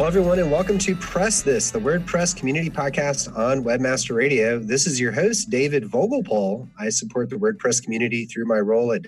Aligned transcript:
Hello, 0.00 0.08
everyone, 0.08 0.38
and 0.38 0.50
welcome 0.50 0.78
to 0.78 0.96
Press 0.96 1.42
This, 1.42 1.70
the 1.70 1.78
WordPress 1.78 2.34
community 2.34 2.70
podcast 2.70 3.36
on 3.36 3.62
Webmaster 3.62 4.16
Radio. 4.16 4.58
This 4.58 4.86
is 4.86 4.98
your 4.98 5.12
host, 5.12 5.50
David 5.50 5.82
Vogelpohl. 5.82 6.66
I 6.78 6.88
support 6.88 7.28
the 7.28 7.36
WordPress 7.36 7.84
community 7.84 8.24
through 8.24 8.46
my 8.46 8.60
role 8.60 8.94
at 8.94 9.02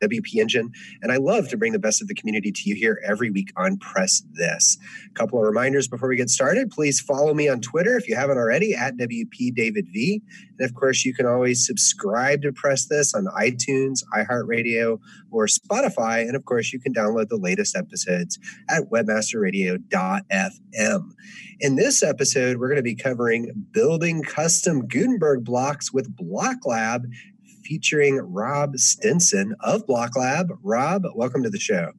WP 0.00 0.36
Engine. 0.36 0.72
And 1.02 1.12
I 1.12 1.16
love 1.16 1.48
to 1.48 1.56
bring 1.56 1.72
the 1.72 1.78
best 1.78 2.02
of 2.02 2.08
the 2.08 2.14
community 2.14 2.52
to 2.52 2.68
you 2.68 2.74
here 2.74 3.00
every 3.04 3.30
week 3.30 3.52
on 3.56 3.76
Press 3.78 4.22
This. 4.32 4.76
A 5.06 5.14
couple 5.14 5.38
of 5.38 5.46
reminders 5.46 5.88
before 5.88 6.08
we 6.08 6.16
get 6.16 6.30
started. 6.30 6.70
Please 6.70 7.00
follow 7.00 7.34
me 7.34 7.48
on 7.48 7.60
Twitter 7.60 7.96
if 7.96 8.08
you 8.08 8.16
haven't 8.16 8.38
already 8.38 8.74
at 8.74 8.96
WP 8.96 9.54
David 9.54 9.86
V. 9.92 10.22
And 10.58 10.68
of 10.68 10.74
course, 10.74 11.04
you 11.04 11.14
can 11.14 11.26
always 11.26 11.64
subscribe 11.66 12.42
to 12.42 12.52
Press 12.52 12.86
This 12.86 13.14
on 13.14 13.26
iTunes, 13.38 14.02
iHeartRadio, 14.14 14.98
or 15.30 15.46
Spotify. 15.46 16.22
And 16.22 16.34
of 16.36 16.44
course, 16.44 16.72
you 16.72 16.80
can 16.80 16.94
download 16.94 17.28
the 17.28 17.36
latest 17.36 17.76
episodes 17.76 18.38
at 18.68 18.90
webmasterradio.fm. 18.90 21.12
In 21.60 21.74
this 21.74 22.04
episode, 22.04 22.58
we're 22.58 22.68
going 22.68 22.76
to 22.76 22.82
be 22.82 22.94
covering 22.94 23.66
building 23.72 24.22
custom 24.22 24.86
Gutenberg 24.86 25.44
blocks 25.44 25.92
with 25.92 26.16
BlockLab 26.16 27.06
featuring 27.68 28.16
Rob 28.16 28.78
Stinson 28.78 29.54
of 29.60 29.86
Block 29.86 30.16
Lab. 30.16 30.48
Rob, 30.62 31.04
welcome 31.14 31.42
to 31.42 31.50
the 31.50 31.60
show. 31.60 31.92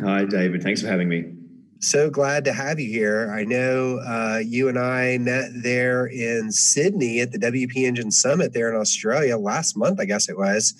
Hi, 0.00 0.24
David. 0.24 0.62
Thanks 0.62 0.80
for 0.80 0.88
having 0.88 1.08
me. 1.08 1.34
So 1.80 2.08
glad 2.08 2.44
to 2.44 2.52
have 2.52 2.80
you 2.80 2.90
here. 2.90 3.30
I 3.36 3.44
know 3.44 3.98
uh, 3.98 4.40
you 4.42 4.68
and 4.68 4.78
I 4.78 5.18
met 5.18 5.50
there 5.62 6.06
in 6.06 6.50
Sydney 6.50 7.20
at 7.20 7.32
the 7.32 7.38
WP 7.38 7.76
Engine 7.76 8.10
Summit 8.10 8.54
there 8.54 8.72
in 8.72 8.80
Australia 8.80 9.36
last 9.36 9.76
month, 9.76 10.00
I 10.00 10.06
guess 10.06 10.30
it 10.30 10.38
was. 10.38 10.74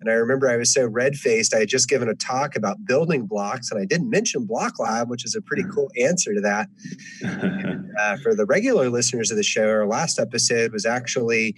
And 0.00 0.10
I 0.10 0.14
remember 0.14 0.48
I 0.48 0.56
was 0.56 0.72
so 0.72 0.86
red 0.86 1.14
faced. 1.16 1.54
I 1.54 1.60
had 1.60 1.68
just 1.68 1.88
given 1.88 2.08
a 2.08 2.14
talk 2.14 2.56
about 2.56 2.84
building 2.86 3.26
blocks, 3.26 3.70
and 3.70 3.80
I 3.80 3.84
didn't 3.84 4.08
mention 4.08 4.46
BlockLab, 4.46 5.08
which 5.08 5.24
is 5.24 5.34
a 5.34 5.42
pretty 5.42 5.64
cool 5.74 5.90
answer 6.00 6.32
to 6.34 6.40
that. 6.40 6.68
and, 7.22 7.90
uh, 7.98 8.16
for 8.18 8.34
the 8.34 8.46
regular 8.46 8.88
listeners 8.88 9.30
of 9.30 9.36
the 9.36 9.42
show, 9.42 9.68
our 9.68 9.86
last 9.86 10.18
episode 10.18 10.72
was 10.72 10.86
actually 10.86 11.54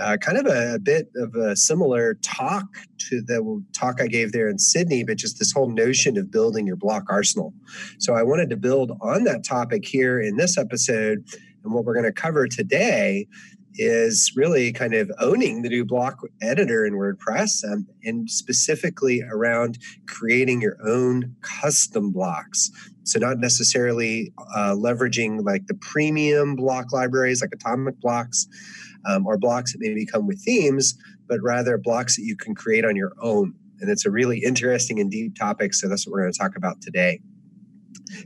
uh, 0.00 0.16
kind 0.18 0.36
of 0.36 0.46
a, 0.46 0.74
a, 0.74 0.78
bit 0.78 1.08
of 1.16 1.34
a 1.34 1.56
similar 1.56 2.14
talk 2.22 2.66
to 2.98 3.22
the 3.22 3.64
talk 3.72 4.00
I 4.00 4.06
gave 4.06 4.32
there 4.32 4.48
in 4.48 4.58
Sydney, 4.58 5.04
but 5.04 5.16
just 5.16 5.38
this 5.38 5.52
whole 5.52 5.70
notion 5.70 6.18
of 6.18 6.30
building 6.30 6.66
your 6.66 6.76
block 6.76 7.04
arsenal. 7.08 7.54
So 7.98 8.14
I 8.14 8.22
wanted 8.22 8.50
to 8.50 8.56
build 8.56 8.92
on 9.00 9.24
that 9.24 9.44
topic 9.44 9.86
here 9.86 10.20
in 10.20 10.36
this 10.36 10.58
episode. 10.58 11.24
And 11.64 11.72
what 11.72 11.84
we're 11.84 11.94
going 11.94 12.04
to 12.04 12.12
cover 12.12 12.46
today 12.46 13.26
is 13.78 14.32
really 14.34 14.72
kind 14.72 14.94
of 14.94 15.10
owning 15.20 15.62
the 15.62 15.68
new 15.68 15.84
block 15.84 16.20
editor 16.42 16.84
in 16.84 16.94
WordPress 16.94 17.64
um, 17.70 17.86
and 18.04 18.30
specifically 18.30 19.22
around 19.30 19.78
creating 20.06 20.60
your 20.60 20.76
own 20.86 21.34
custom 21.42 22.10
blocks. 22.10 22.70
So, 23.04 23.18
not 23.18 23.38
necessarily 23.38 24.32
uh, 24.54 24.74
leveraging 24.74 25.44
like 25.44 25.66
the 25.66 25.74
premium 25.74 26.56
block 26.56 26.92
libraries 26.92 27.40
like 27.40 27.50
Atomic 27.52 28.00
Blocks, 28.00 28.48
um, 29.06 29.26
or 29.26 29.38
blocks 29.38 29.72
that 29.72 29.78
maybe 29.80 30.04
come 30.04 30.26
with 30.26 30.40
themes, 30.42 30.96
but 31.28 31.38
rather 31.42 31.78
blocks 31.78 32.16
that 32.16 32.22
you 32.22 32.36
can 32.36 32.54
create 32.54 32.84
on 32.84 32.96
your 32.96 33.12
own. 33.20 33.54
And 33.80 33.90
it's 33.90 34.06
a 34.06 34.10
really 34.10 34.38
interesting 34.38 34.98
and 35.00 35.10
deep 35.10 35.36
topic. 35.36 35.74
So 35.74 35.88
that's 35.88 36.06
what 36.06 36.12
we're 36.12 36.22
going 36.22 36.32
to 36.32 36.38
talk 36.38 36.56
about 36.56 36.80
today. 36.80 37.20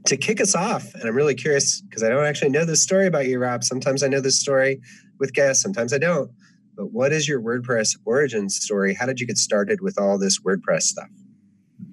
To 0.06 0.16
kick 0.16 0.40
us 0.40 0.54
off, 0.54 0.94
and 0.94 1.04
I'm 1.04 1.14
really 1.14 1.34
curious 1.34 1.80
because 1.80 2.02
I 2.02 2.10
don't 2.10 2.24
actually 2.24 2.50
know 2.50 2.64
this 2.64 2.82
story 2.82 3.06
about 3.06 3.26
you, 3.26 3.38
Rob. 3.38 3.64
Sometimes 3.64 4.02
I 4.02 4.08
know 4.08 4.20
this 4.20 4.38
story 4.38 4.80
with 5.20 5.32
guests, 5.34 5.62
sometimes 5.62 5.92
I 5.92 5.98
don't. 5.98 6.30
But 6.76 6.92
what 6.92 7.12
is 7.12 7.28
your 7.28 7.40
WordPress 7.40 7.98
origin 8.04 8.48
story? 8.48 8.94
How 8.94 9.06
did 9.06 9.20
you 9.20 9.26
get 9.26 9.38
started 9.38 9.80
with 9.80 9.98
all 9.98 10.18
this 10.18 10.40
WordPress 10.40 10.82
stuff? 10.82 11.10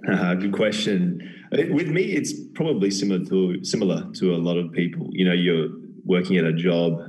Uh, 0.09 0.33
good 0.35 0.53
question. 0.53 1.21
Uh, 1.51 1.63
with 1.71 1.89
me, 1.89 2.03
it's 2.03 2.33
probably 2.55 2.89
similar 2.89 3.23
to 3.25 3.63
similar 3.63 4.09
to 4.13 4.33
a 4.33 4.37
lot 4.37 4.57
of 4.57 4.71
people. 4.71 5.09
You 5.11 5.25
know, 5.25 5.33
you're 5.33 5.69
working 6.05 6.37
at 6.37 6.45
a 6.45 6.53
job 6.53 7.01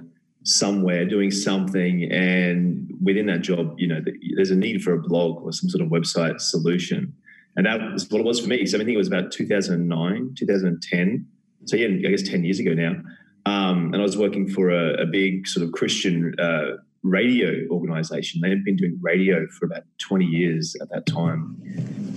somewhere 0.44 1.04
doing 1.04 1.30
something 1.30 2.10
and 2.10 2.90
within 3.02 3.26
that 3.26 3.42
job 3.42 3.74
you 3.76 3.86
know 3.86 4.00
there's 4.34 4.50
a 4.50 4.56
need 4.56 4.82
for 4.82 4.94
a 4.94 4.98
blog 4.98 5.42
or 5.42 5.52
some 5.52 5.68
sort 5.68 5.82
of 5.82 5.90
website 5.90 6.40
solution 6.40 7.12
and 7.56 7.66
that 7.66 7.78
was 7.92 8.08
what 8.08 8.20
it 8.20 8.24
was 8.24 8.40
for 8.40 8.48
me 8.48 8.64
so 8.64 8.78
i 8.78 8.80
think 8.80 8.94
it 8.94 8.96
was 8.96 9.08
about 9.08 9.30
2009 9.30 10.34
2010 10.38 11.26
so 11.66 11.76
yeah 11.76 11.88
i 11.88 12.10
guess 12.10 12.22
10 12.22 12.44
years 12.44 12.58
ago 12.60 12.72
now 12.72 12.92
um, 13.48 13.92
and 13.92 13.96
i 13.96 14.02
was 14.02 14.16
working 14.16 14.48
for 14.48 14.70
a, 14.70 15.02
a 15.02 15.06
big 15.06 15.46
sort 15.46 15.64
of 15.64 15.72
christian 15.72 16.34
uh, 16.38 16.76
radio 17.02 17.52
organization 17.70 18.40
they 18.40 18.50
had 18.50 18.64
been 18.64 18.76
doing 18.76 18.98
radio 19.00 19.46
for 19.58 19.66
about 19.66 19.82
20 19.98 20.24
years 20.24 20.76
at 20.82 20.88
that 20.90 21.06
time 21.06 21.56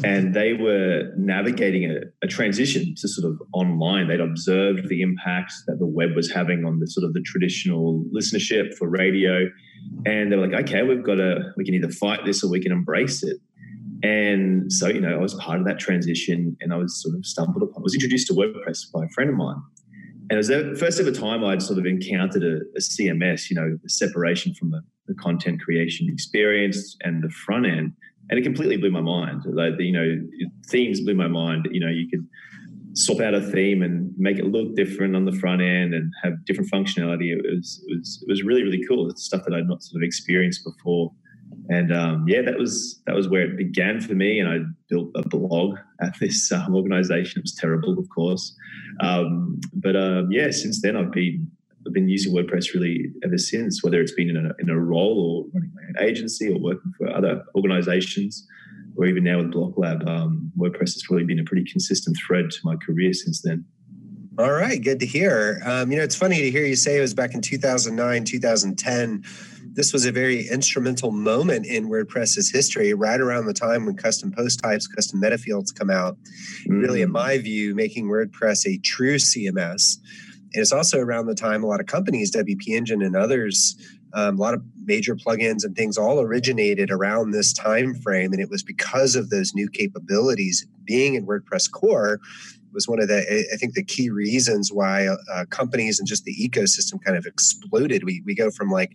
and 0.03 0.33
they 0.33 0.53
were 0.53 1.11
navigating 1.17 1.89
a, 1.89 1.97
a, 2.23 2.27
transition 2.27 2.95
to 2.95 3.07
sort 3.07 3.31
of 3.31 3.41
online. 3.53 4.07
They'd 4.07 4.19
observed 4.19 4.89
the 4.89 5.01
impact 5.01 5.53
that 5.67 5.79
the 5.79 5.85
web 5.85 6.15
was 6.15 6.31
having 6.31 6.65
on 6.65 6.79
the 6.79 6.87
sort 6.87 7.05
of 7.05 7.13
the 7.13 7.21
traditional 7.21 8.03
listenership 8.15 8.73
for 8.75 8.89
radio, 8.89 9.47
and 10.05 10.31
they 10.31 10.35
were 10.35 10.47
like, 10.47 10.67
"Okay, 10.67 10.83
we've 10.83 11.03
got 11.03 11.15
to 11.15 11.51
we 11.57 11.65
can 11.65 11.73
either 11.73 11.89
fight 11.89 12.25
this 12.25 12.43
or 12.43 12.49
we 12.49 12.59
can 12.59 12.71
embrace 12.71 13.23
it." 13.23 13.37
And 14.03 14.73
so, 14.73 14.87
you 14.87 14.99
know, 14.99 15.13
I 15.13 15.21
was 15.21 15.35
part 15.35 15.59
of 15.59 15.65
that 15.67 15.79
transition, 15.79 16.57
and 16.61 16.73
I 16.73 16.77
was 16.77 17.01
sort 17.01 17.15
of 17.15 17.25
stumbled 17.25 17.63
upon. 17.63 17.81
I 17.81 17.83
was 17.83 17.93
introduced 17.93 18.27
to 18.27 18.33
WordPress 18.33 18.91
by 18.91 19.05
a 19.05 19.09
friend 19.09 19.29
of 19.29 19.35
mine, 19.35 19.61
and 20.31 20.35
it 20.35 20.37
was 20.37 20.47
the 20.47 20.75
first 20.79 20.97
ever 20.99 21.11
time 21.11 21.43
I'd 21.43 21.61
sort 21.61 21.77
of 21.77 21.85
encountered 21.85 22.43
a, 22.43 22.61
a 22.75 22.79
CMS. 22.79 23.49
You 23.49 23.57
know, 23.57 23.77
the 23.83 23.89
separation 23.89 24.53
from 24.53 24.71
the, 24.71 24.81
the 25.07 25.13
content 25.15 25.61
creation 25.61 26.07
experience 26.09 26.95
and 27.03 27.21
the 27.21 27.29
front 27.29 27.65
end 27.65 27.93
and 28.31 28.39
it 28.39 28.43
completely 28.43 28.77
blew 28.77 28.91
my 28.91 29.01
mind. 29.01 29.43
Like 29.45 29.73
you 29.77 29.91
know, 29.91 30.17
themes 30.69 31.01
blew 31.01 31.13
my 31.13 31.27
mind. 31.27 31.67
You 31.71 31.81
know, 31.81 31.91
you 31.91 32.07
could 32.09 32.25
swap 32.93 33.19
out 33.19 33.33
a 33.33 33.41
theme 33.41 33.81
and 33.81 34.13
make 34.17 34.37
it 34.37 34.45
look 34.45 34.75
different 34.75 35.15
on 35.15 35.25
the 35.25 35.33
front 35.33 35.61
end 35.61 35.93
and 35.93 36.11
have 36.23 36.43
different 36.45 36.71
functionality. 36.71 37.33
It 37.33 37.41
was 37.43 37.83
it 37.87 37.97
was 37.97 38.23
it 38.25 38.31
was 38.31 38.43
really 38.43 38.63
really 38.63 38.83
cool. 38.87 39.09
It's 39.09 39.25
stuff 39.25 39.43
that 39.45 39.53
I'd 39.53 39.67
not 39.67 39.83
sort 39.83 40.01
of 40.01 40.05
experienced 40.05 40.63
before. 40.63 41.11
And 41.71 41.93
um, 41.93 42.25
yeah, 42.27 42.41
that 42.41 42.59
was 42.59 43.01
that 43.07 43.15
was 43.15 43.29
where 43.29 43.43
it 43.43 43.55
began 43.55 44.01
for 44.01 44.13
me. 44.13 44.39
And 44.39 44.49
I 44.49 44.57
built 44.89 45.09
a 45.15 45.27
blog 45.27 45.77
at 46.01 46.13
this 46.19 46.51
um, 46.51 46.75
organization. 46.75 47.39
It 47.39 47.43
was 47.43 47.55
terrible, 47.55 47.97
of 47.97 48.09
course, 48.09 48.53
um, 48.99 49.61
but 49.73 49.95
um, 49.95 50.29
yeah, 50.33 50.51
since 50.51 50.81
then 50.81 50.97
I've 50.97 51.13
been 51.13 51.49
I've 51.87 51.93
been 51.93 52.09
using 52.09 52.33
WordPress 52.33 52.73
really 52.73 53.13
ever 53.23 53.37
since. 53.37 53.81
Whether 53.81 54.01
it's 54.01 54.11
been 54.11 54.29
in 54.29 54.45
a, 54.47 54.51
in 54.59 54.69
a 54.69 54.77
role 54.77 55.17
or 55.17 55.49
running 55.53 55.71
my 55.73 55.81
own 55.87 56.09
agency 56.09 56.51
or 56.51 56.59
working 56.59 56.91
for 56.97 57.09
other 57.09 57.41
organizations, 57.55 58.45
or 58.97 59.05
even 59.05 59.23
now 59.23 59.37
with 59.37 59.53
BlockLab, 59.53 60.05
um, 60.09 60.51
WordPress 60.57 60.93
has 60.93 61.03
probably 61.07 61.23
been 61.23 61.39
a 61.39 61.45
pretty 61.45 61.63
consistent 61.71 62.17
thread 62.27 62.51
to 62.51 62.57
my 62.65 62.75
career 62.85 63.13
since 63.13 63.41
then. 63.43 63.63
All 64.37 64.51
right, 64.51 64.81
good 64.81 64.99
to 64.99 65.05
hear. 65.05 65.61
Um, 65.65 65.89
you 65.89 65.97
know, 65.97 66.03
it's 66.03 66.15
funny 66.15 66.41
to 66.41 66.51
hear 66.51 66.65
you 66.65 66.75
say 66.75 66.97
it 66.97 67.01
was 67.01 67.13
back 67.13 67.33
in 67.33 67.41
2009, 67.41 68.25
2010 68.25 69.23
this 69.73 69.93
was 69.93 70.05
a 70.05 70.11
very 70.11 70.47
instrumental 70.47 71.11
moment 71.11 71.65
in 71.65 71.89
WordPress's 71.89 72.51
history, 72.51 72.93
right 72.93 73.19
around 73.19 73.45
the 73.45 73.53
time 73.53 73.85
when 73.85 73.95
custom 73.95 74.31
post 74.31 74.59
types, 74.59 74.87
custom 74.87 75.19
meta 75.19 75.37
fields 75.37 75.71
come 75.71 75.89
out. 75.89 76.17
Mm-hmm. 76.63 76.79
Really, 76.79 77.01
in 77.01 77.09
mm. 77.09 77.13
my 77.13 77.37
view, 77.37 77.73
making 77.73 78.07
WordPress 78.07 78.65
a 78.65 78.77
true 78.79 79.15
CMS. 79.15 79.97
And 80.53 80.61
it's 80.61 80.73
also 80.73 80.99
around 80.99 81.27
the 81.27 81.35
time 81.35 81.63
a 81.63 81.67
lot 81.67 81.79
of 81.79 81.85
companies, 81.85 82.35
WP 82.35 82.67
Engine 82.67 83.01
and 83.01 83.15
others, 83.15 83.77
um, 84.13 84.37
a 84.37 84.41
lot 84.41 84.53
of 84.53 84.61
major 84.83 85.15
plugins 85.15 85.63
and 85.63 85.75
things 85.75 85.97
all 85.97 86.19
originated 86.19 86.91
around 86.91 87.31
this 87.31 87.53
time 87.53 87.95
frame. 87.95 88.33
And 88.33 88.41
it 88.41 88.49
was 88.49 88.63
because 88.63 89.15
of 89.15 89.29
those 89.29 89.53
new 89.53 89.69
capabilities 89.69 90.67
being 90.83 91.15
in 91.15 91.25
WordPress 91.25 91.71
core 91.71 92.19
was 92.73 92.87
one 92.87 93.01
of 93.01 93.07
the 93.07 93.47
I 93.53 93.57
think 93.57 93.73
the 93.73 93.83
key 93.83 94.09
reasons 94.09 94.71
why 94.71 95.07
uh, 95.07 95.45
companies 95.49 95.99
and 95.99 96.07
just 96.07 96.25
the 96.25 96.35
ecosystem 96.35 97.03
kind 97.03 97.17
of 97.17 97.25
exploded. 97.25 98.03
We 98.03 98.21
we 98.25 98.35
go 98.35 98.51
from 98.51 98.69
like 98.69 98.91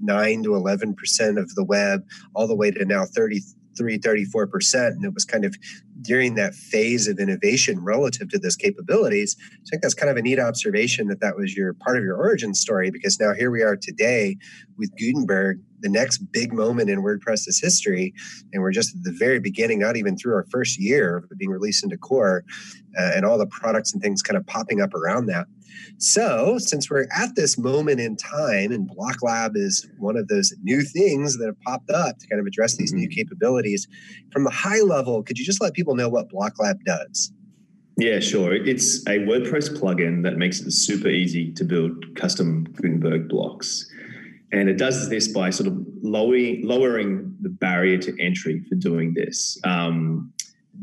nine 0.00 0.42
to 0.44 0.54
eleven 0.54 0.94
percent 0.94 1.38
of 1.38 1.54
the 1.54 1.64
web 1.64 2.04
all 2.34 2.46
the 2.46 2.56
way 2.56 2.70
to 2.70 2.84
now 2.84 3.04
33, 3.04 3.98
34 3.98 4.46
percent, 4.46 4.94
and 4.96 5.04
it 5.04 5.14
was 5.14 5.24
kind 5.24 5.44
of 5.44 5.56
during 6.00 6.34
that 6.36 6.54
phase 6.54 7.08
of 7.08 7.18
innovation 7.18 7.82
relative 7.82 8.28
to 8.30 8.38
those 8.38 8.56
capabilities. 8.56 9.36
I 9.40 9.70
think 9.70 9.82
that's 9.82 9.94
kind 9.94 10.10
of 10.10 10.16
a 10.16 10.22
neat 10.22 10.38
observation 10.38 11.08
that 11.08 11.20
that 11.20 11.36
was 11.36 11.56
your 11.56 11.74
part 11.74 11.96
of 11.96 12.04
your 12.04 12.16
origin 12.16 12.54
story 12.54 12.90
because 12.90 13.18
now 13.18 13.34
here 13.34 13.50
we 13.50 13.62
are 13.62 13.76
today 13.76 14.36
with 14.78 14.94
Gutenberg, 14.96 15.60
the 15.80 15.88
next 15.88 16.18
big 16.32 16.52
moment 16.52 16.90
in 16.90 17.02
WordPress's 17.02 17.60
history, 17.60 18.14
and 18.52 18.62
we're 18.62 18.72
just 18.72 18.96
at 18.96 19.02
the 19.04 19.12
very 19.12 19.38
beginning, 19.38 19.78
not 19.78 19.96
even 19.96 20.16
through 20.16 20.34
our 20.34 20.46
first 20.50 20.78
year 20.78 21.18
of 21.30 21.38
being 21.38 21.50
released 21.50 21.84
into 21.84 21.96
core, 21.96 22.44
uh, 22.98 23.10
and 23.14 23.24
all 23.24 23.38
the 23.38 23.46
products 23.46 23.92
and 23.92 24.02
things 24.02 24.22
kind 24.22 24.36
of 24.36 24.46
popping 24.46 24.80
up 24.80 24.94
around 24.94 25.26
that. 25.26 25.46
So, 25.98 26.58
since 26.58 26.90
we're 26.90 27.06
at 27.14 27.34
this 27.36 27.58
moment 27.58 28.00
in 28.00 28.16
time, 28.16 28.72
and 28.72 28.88
Block 28.88 29.22
Lab 29.22 29.52
is 29.56 29.88
one 29.98 30.16
of 30.16 30.28
those 30.28 30.52
new 30.62 30.82
things 30.82 31.38
that 31.38 31.46
have 31.46 31.60
popped 31.60 31.90
up 31.90 32.18
to 32.18 32.26
kind 32.26 32.40
of 32.40 32.46
address 32.46 32.76
these 32.76 32.92
mm-hmm. 32.92 33.00
new 33.00 33.08
capabilities, 33.08 33.86
from 34.32 34.44
the 34.44 34.50
high 34.50 34.80
level, 34.80 35.22
could 35.22 35.38
you 35.38 35.44
just 35.44 35.60
let 35.60 35.74
people 35.74 35.94
know 35.94 36.08
what 36.08 36.28
Block 36.28 36.54
Lab 36.58 36.82
does? 36.84 37.32
Yeah, 37.98 38.20
sure. 38.20 38.54
It's 38.54 39.04
a 39.08 39.18
WordPress 39.18 39.76
plugin 39.76 40.22
that 40.22 40.36
makes 40.36 40.60
it 40.60 40.70
super 40.70 41.08
easy 41.08 41.50
to 41.52 41.64
build 41.64 42.14
custom 42.14 42.64
Gutenberg 42.76 43.28
blocks. 43.28 43.90
And 44.52 44.68
it 44.68 44.78
does 44.78 45.10
this 45.10 45.28
by 45.28 45.50
sort 45.50 45.66
of 45.66 45.78
lowering, 46.02 46.66
lowering 46.66 47.36
the 47.40 47.50
barrier 47.50 47.98
to 47.98 48.16
entry 48.20 48.64
for 48.68 48.76
doing 48.76 49.14
this. 49.14 49.58
Um, 49.64 50.32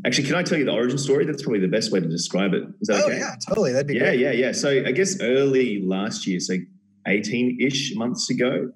Actually, 0.04 0.26
can 0.26 0.36
I 0.36 0.42
tell 0.42 0.58
you 0.58 0.64
the 0.64 0.72
origin 0.72 0.98
story? 0.98 1.24
That's 1.24 1.42
probably 1.42 1.60
the 1.60 1.68
best 1.68 1.90
way 1.90 2.00
to 2.00 2.08
describe 2.08 2.52
it. 2.52 2.64
Is 2.80 2.88
that 2.88 3.02
oh, 3.02 3.06
okay? 3.06 3.18
yeah, 3.18 3.34
totally. 3.48 3.72
That'd 3.72 3.86
be 3.86 3.94
yeah, 3.94 4.00
great. 4.00 4.20
Yeah, 4.20 4.30
yeah, 4.32 4.52
So 4.52 4.68
I 4.68 4.92
guess 4.92 5.20
early 5.22 5.82
last 5.82 6.26
year, 6.26 6.38
so 6.38 6.54
18 7.06 7.58
ish 7.60 7.94
months 7.96 8.28
ago, 8.28 8.72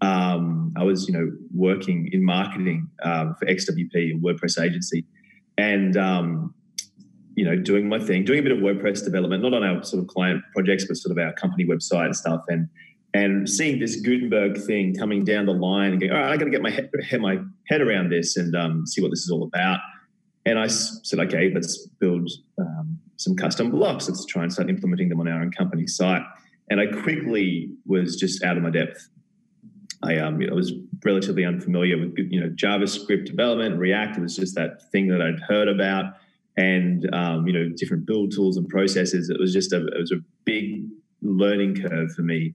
um, 0.00 0.74
I 0.76 0.82
was, 0.82 1.08
you 1.08 1.14
know, 1.14 1.30
working 1.54 2.10
in 2.12 2.24
marketing 2.24 2.88
um, 3.02 3.34
for 3.38 3.46
XWP, 3.46 3.94
a 3.94 4.18
WordPress 4.18 4.60
agency, 4.60 5.04
and 5.56 5.96
um, 5.96 6.54
you 7.34 7.44
know, 7.44 7.56
doing 7.56 7.88
my 7.88 7.98
thing, 7.98 8.24
doing 8.24 8.40
a 8.40 8.42
bit 8.42 8.52
of 8.52 8.58
WordPress 8.58 9.04
development, 9.04 9.42
not 9.42 9.54
on 9.54 9.62
our 9.62 9.82
sort 9.84 10.02
of 10.02 10.08
client 10.08 10.42
projects, 10.52 10.86
but 10.86 10.96
sort 10.96 11.16
of 11.16 11.24
our 11.24 11.32
company 11.32 11.64
website 11.64 12.06
and 12.06 12.16
stuff, 12.16 12.42
and 12.48 12.68
and 13.16 13.48
seeing 13.48 13.78
this 13.78 13.96
Gutenberg 13.96 14.58
thing 14.58 14.94
coming 14.94 15.24
down 15.24 15.46
the 15.46 15.52
line 15.52 15.92
and 15.92 16.00
going, 16.00 16.12
all 16.12 16.18
right, 16.18 16.32
I 16.32 16.36
got 16.36 16.44
to 16.44 16.50
get 16.50 16.60
my 16.60 16.70
head, 16.70 16.90
my 17.18 17.38
head 17.66 17.80
around 17.80 18.10
this 18.10 18.36
and 18.36 18.54
um, 18.54 18.86
see 18.86 19.00
what 19.00 19.10
this 19.10 19.20
is 19.20 19.30
all 19.30 19.42
about. 19.42 19.80
And 20.44 20.58
I 20.58 20.66
said, 20.66 21.18
okay, 21.20 21.50
let's 21.54 21.86
build 21.98 22.30
um, 22.58 22.98
some 23.16 23.34
custom 23.34 23.70
blocks. 23.70 24.06
Let's 24.06 24.26
try 24.26 24.42
and 24.42 24.52
start 24.52 24.68
implementing 24.68 25.08
them 25.08 25.18
on 25.18 25.28
our 25.28 25.40
own 25.40 25.50
company 25.50 25.86
site. 25.86 26.22
And 26.68 26.78
I 26.78 26.86
quickly 26.86 27.70
was 27.86 28.16
just 28.16 28.44
out 28.44 28.58
of 28.58 28.62
my 28.62 28.70
depth. 28.70 29.08
I, 30.02 30.18
um, 30.18 30.38
was 30.52 30.74
relatively 31.02 31.46
unfamiliar 31.46 31.96
with 31.96 32.14
you 32.18 32.38
know 32.38 32.50
JavaScript 32.50 33.24
development. 33.24 33.78
React 33.78 34.20
was 34.20 34.36
just 34.36 34.54
that 34.56 34.90
thing 34.92 35.08
that 35.08 35.22
I'd 35.22 35.40
heard 35.40 35.68
about, 35.68 36.12
and 36.58 37.08
um, 37.14 37.46
you 37.46 37.52
know 37.54 37.70
different 37.74 38.04
build 38.04 38.30
tools 38.30 38.58
and 38.58 38.68
processes. 38.68 39.30
It 39.30 39.40
was 39.40 39.54
just 39.54 39.72
a 39.72 39.86
it 39.86 39.98
was 39.98 40.12
a 40.12 40.20
big 40.44 40.84
learning 41.22 41.80
curve 41.80 42.12
for 42.12 42.22
me. 42.22 42.54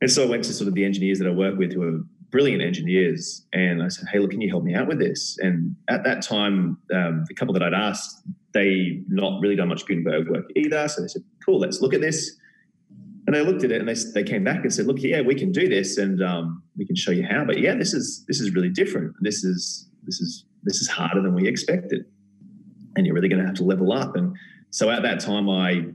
And 0.00 0.10
so 0.10 0.24
I 0.24 0.26
went 0.26 0.44
to 0.44 0.52
sort 0.52 0.68
of 0.68 0.74
the 0.74 0.84
engineers 0.84 1.18
that 1.18 1.26
I 1.26 1.32
work 1.32 1.58
with 1.58 1.72
who 1.72 1.82
are 1.82 2.00
brilliant 2.30 2.62
engineers. 2.62 3.46
And 3.52 3.82
I 3.82 3.88
said, 3.88 4.06
hey, 4.12 4.18
look, 4.18 4.30
can 4.30 4.40
you 4.40 4.48
help 4.48 4.64
me 4.64 4.74
out 4.74 4.86
with 4.86 4.98
this? 4.98 5.36
And 5.40 5.74
at 5.88 6.04
that 6.04 6.22
time, 6.22 6.78
um, 6.94 7.24
the 7.26 7.34
couple 7.34 7.54
that 7.54 7.62
I'd 7.62 7.74
asked, 7.74 8.22
they 8.52 9.02
not 9.08 9.40
really 9.40 9.56
done 9.56 9.68
much 9.68 9.86
Gutenberg 9.86 10.28
work 10.28 10.46
either. 10.56 10.88
So 10.88 11.02
they 11.02 11.08
said, 11.08 11.22
cool, 11.44 11.58
let's 11.58 11.80
look 11.80 11.94
at 11.94 12.00
this. 12.00 12.36
And 13.26 13.34
they 13.34 13.42
looked 13.42 13.62
at 13.62 13.70
it 13.70 13.80
and 13.80 13.88
they, 13.88 13.94
they 14.14 14.22
came 14.22 14.42
back 14.42 14.62
and 14.62 14.72
said, 14.72 14.86
look, 14.86 15.02
yeah, 15.02 15.20
we 15.20 15.34
can 15.34 15.52
do 15.52 15.68
this 15.68 15.98
and 15.98 16.22
um, 16.22 16.62
we 16.78 16.86
can 16.86 16.96
show 16.96 17.10
you 17.10 17.26
how. 17.26 17.44
But 17.44 17.60
yeah, 17.60 17.74
this 17.74 17.92
is 17.92 18.24
this 18.26 18.40
is 18.40 18.54
really 18.54 18.70
different. 18.70 19.14
This 19.20 19.44
is 19.44 19.86
this 20.04 20.18
is 20.18 20.46
this 20.62 20.76
is 20.76 20.88
harder 20.88 21.20
than 21.20 21.34
we 21.34 21.46
expected. 21.46 22.06
And 22.96 23.04
you're 23.04 23.14
really 23.14 23.28
going 23.28 23.42
to 23.42 23.46
have 23.46 23.56
to 23.56 23.64
level 23.64 23.92
up. 23.92 24.16
And 24.16 24.34
so 24.70 24.90
at 24.90 25.02
that 25.02 25.20
time, 25.20 25.48
I 25.50 25.88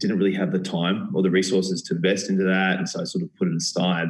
didn't 0.00 0.18
really 0.18 0.34
have 0.34 0.50
the 0.50 0.58
time 0.58 1.14
or 1.14 1.22
the 1.22 1.30
resources 1.30 1.82
to 1.82 1.94
invest 1.94 2.30
into 2.30 2.42
that. 2.44 2.78
And 2.78 2.88
so 2.88 3.00
I 3.00 3.04
sort 3.04 3.22
of 3.22 3.34
put 3.36 3.48
it 3.48 3.54
aside. 3.54 4.08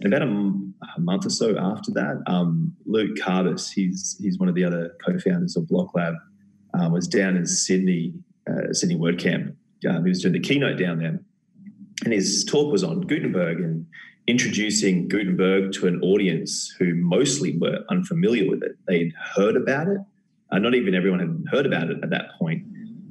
And 0.00 0.12
about 0.12 0.26
a, 0.26 1.00
month 1.00 1.26
or 1.26 1.30
so 1.30 1.58
after 1.58 1.92
that, 1.92 2.22
um, 2.26 2.74
Luke 2.86 3.16
Carbis, 3.16 3.70
he's 3.70 4.18
he's 4.20 4.38
one 4.38 4.48
of 4.48 4.54
the 4.54 4.64
other 4.64 4.94
co-founders 5.04 5.56
of 5.56 5.64
BlockLab, 5.64 6.14
um, 6.74 6.92
was 6.92 7.06
down 7.06 7.36
in 7.36 7.46
Sydney, 7.46 8.14
uh, 8.50 8.72
Sydney 8.72 8.96
WordCamp. 8.96 9.54
Um, 9.88 10.04
he 10.04 10.08
was 10.10 10.22
doing 10.22 10.34
the 10.34 10.40
keynote 10.40 10.78
down 10.78 10.98
there, 10.98 11.20
and 12.04 12.12
his 12.12 12.44
talk 12.44 12.70
was 12.72 12.84
on 12.84 13.02
Gutenberg 13.02 13.60
and 13.60 13.86
introducing 14.26 15.08
Gutenberg 15.08 15.72
to 15.72 15.86
an 15.86 16.00
audience 16.02 16.74
who 16.78 16.94
mostly 16.94 17.58
were 17.58 17.84
unfamiliar 17.90 18.48
with 18.48 18.62
it. 18.62 18.76
They'd 18.86 19.12
heard 19.34 19.56
about 19.56 19.88
it. 19.88 19.98
Uh, 20.52 20.58
not 20.58 20.74
even 20.74 20.94
everyone 20.94 21.20
had 21.20 21.44
heard 21.50 21.66
about 21.66 21.90
it 21.90 21.98
at 22.02 22.10
that 22.10 22.32
point. 22.38 22.64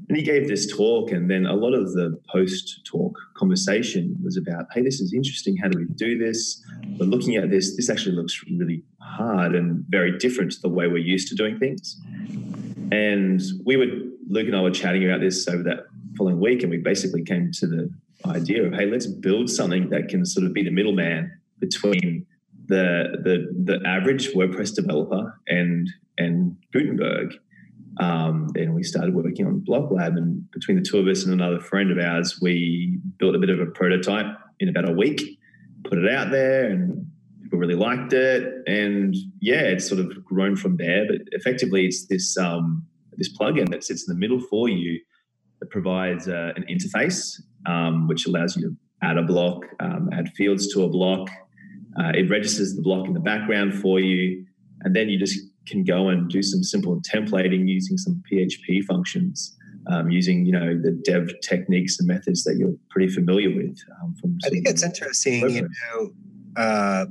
And 0.10 0.18
he 0.18 0.24
gave 0.24 0.48
this 0.48 0.75
talk, 0.75 1.12
and 1.12 1.30
then 1.30 1.46
a 1.46 1.54
lot 1.54 1.75
of 1.75 1.94
the 1.94 2.20
post 2.32 2.82
talk 2.84 3.16
conversation 3.38 4.16
was 4.24 4.38
about, 4.38 4.66
hey, 4.74 4.82
this 4.82 5.00
is 5.00 5.13
interesting. 5.13 5.56
How 5.56 5.68
do 5.68 5.78
we 5.78 5.86
do 5.86 6.18
this? 6.18 6.66
We're 6.98 7.06
looking 7.06 7.36
at 7.36 7.51
this. 7.51 7.75
This 7.75 7.92
actually 7.92 8.16
looks 8.16 8.44
really 8.50 8.84
hard 9.00 9.54
and 9.54 9.86
very 9.89 10.18
different 10.18 10.51
to 10.54 10.62
the 10.62 10.70
way 10.70 10.88
we're 10.88 10.98
used 10.98 11.28
to 11.28 11.36
doing 11.36 11.60
things. 11.60 12.01
And 12.92 13.39
we 13.66 13.78
were, 13.78 13.86
Luke 14.28 14.48
and 14.48 14.56
I 14.56 14.62
were 14.62 14.72
chatting 14.72 15.06
about 15.06 15.22
this 15.22 15.48
over 15.48 15.62
that 15.62 15.86
following 16.18 16.39
week, 16.39 16.63
and 16.63 16.72
we 16.72 16.78
basically 16.78 17.24
came 17.24 17.51
to 17.60 17.68
the 17.68 17.89
idea 18.25 18.66
of, 18.66 18.74
hey, 18.74 18.88
let's 18.88 19.06
build 19.06 19.48
something 19.48 19.89
that 19.92 20.10
can 20.10 20.25
sort 20.25 20.44
of 20.46 20.54
be 20.54 20.63
the 20.63 20.72
middleman 20.72 21.32
between 21.60 22.25
the 22.66 23.20
the 23.24 23.48
the 23.63 23.88
average 23.88 24.30
WordPress 24.34 24.74
developer 24.74 25.39
and 25.48 25.88
and 26.18 26.56
Gutenberg 26.74 27.34
um, 28.00 28.48
and 28.56 28.74
we 28.74 28.84
started 28.84 29.13
working 29.13 29.46
on 29.46 29.60
Block 29.60 29.91
Lab. 29.91 30.15
And 30.15 30.50
between 30.51 30.77
the 30.77 30.84
two 30.84 30.98
of 30.98 31.08
us 31.08 31.24
and 31.24 31.34
another 31.34 31.60
friend 31.60 31.91
of 31.91 31.98
ours, 31.98 32.39
we 32.41 33.00
built 33.18 33.36
a 33.36 33.39
bit 33.39 33.50
of 33.50 33.60
a 33.60 33.65
prototype 33.65 34.38
in 34.60 34.70
about 34.70 34.89
a 34.89 34.94
week, 34.94 35.22
put 35.84 35.98
it 35.98 36.12
out 36.12 36.32
there, 36.32 36.70
and 36.70 37.06
people 37.44 37.60
really 37.60 37.75
liked 37.75 38.13
it. 38.13 38.53
And 38.68 39.15
yeah, 39.41 39.63
it's 39.63 39.88
sort 39.88 40.00
of 40.00 40.24
grown 40.24 40.56
from 40.56 40.77
there. 40.77 41.06
But 41.08 41.22
effectively, 41.32 41.86
it's 41.86 42.08
this 42.08 42.38
um, 42.38 42.86
this 43.18 43.36
plugin 43.38 43.70
that 43.72 43.84
sits 43.84 44.08
in 44.08 44.13
the 44.13 44.20
middle 44.20 44.39
for 44.39 44.70
you 44.70 45.00
that 45.60 45.70
provides 45.70 46.29
uh, 46.29 46.53
an 46.56 46.65
interface 46.70 47.41
um, 47.65 48.08
which 48.08 48.25
allows 48.25 48.56
you 48.56 48.70
to 48.70 48.75
add 49.01 49.18
a 49.18 49.24
block, 49.24 49.65
um, 49.82 50.10
add 50.13 50.29
fields 50.36 50.74
to 50.74 50.84
a 50.84 50.89
block. 50.89 51.29
Uh, 52.00 52.12
it 52.15 52.29
registers 52.29 52.75
the 52.75 52.82
block 52.82 53.08
in 53.08 53.13
the 53.13 53.20
background 53.20 53.74
for 53.74 54.00
you, 54.00 54.46
and 54.82 54.96
then 54.96 55.10
you 55.10 55.20
just 55.20 55.38
can 55.68 55.84
go 55.84 56.10
and 56.10 56.30
do 56.30 56.42
some 56.42 56.63
simple 56.63 57.01
templating 57.01 57.68
using 57.68 57.98
some 57.98 58.22
PHP 58.32 58.84
functions, 58.86 59.56
um, 59.92 60.10
using 60.10 60.46
you 60.46 60.51
know 60.51 60.80
the 60.80 60.92
dev 61.06 61.30
techniques 61.42 62.00
and 62.00 62.08
methods 62.08 62.44
that 62.44 62.58
you're 62.58 62.75
pretty 62.89 63.12
familiar 63.12 63.50
with. 63.50 63.78
Um, 64.01 64.16
from 64.20 64.38
I 64.46 64.50
think 64.50 64.68
it's 64.68 64.84
interesting, 64.84 65.50
you 65.50 65.70
know, 65.70 66.12
uh, 66.56 67.06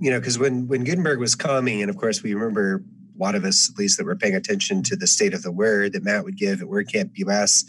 you 0.00 0.10
know, 0.10 0.18
because 0.18 0.38
when 0.38 0.66
when 0.68 0.84
Gutenberg 0.84 1.18
was 1.18 1.34
coming, 1.34 1.82
and 1.82 1.90
of 1.90 1.96
course 1.96 2.22
we 2.22 2.34
remember 2.34 2.84
a 3.18 3.22
lot 3.22 3.34
of 3.34 3.44
us, 3.44 3.70
at 3.70 3.78
least 3.78 3.98
that 3.98 4.04
were 4.04 4.16
paying 4.16 4.34
attention 4.34 4.82
to 4.84 4.96
the 4.96 5.06
state 5.06 5.34
of 5.34 5.42
the 5.42 5.52
word 5.52 5.92
that 5.92 6.04
Matt 6.04 6.24
would 6.24 6.36
give 6.36 6.62
at 6.62 6.68
WordCamp 6.68 7.10
US. 7.16 7.64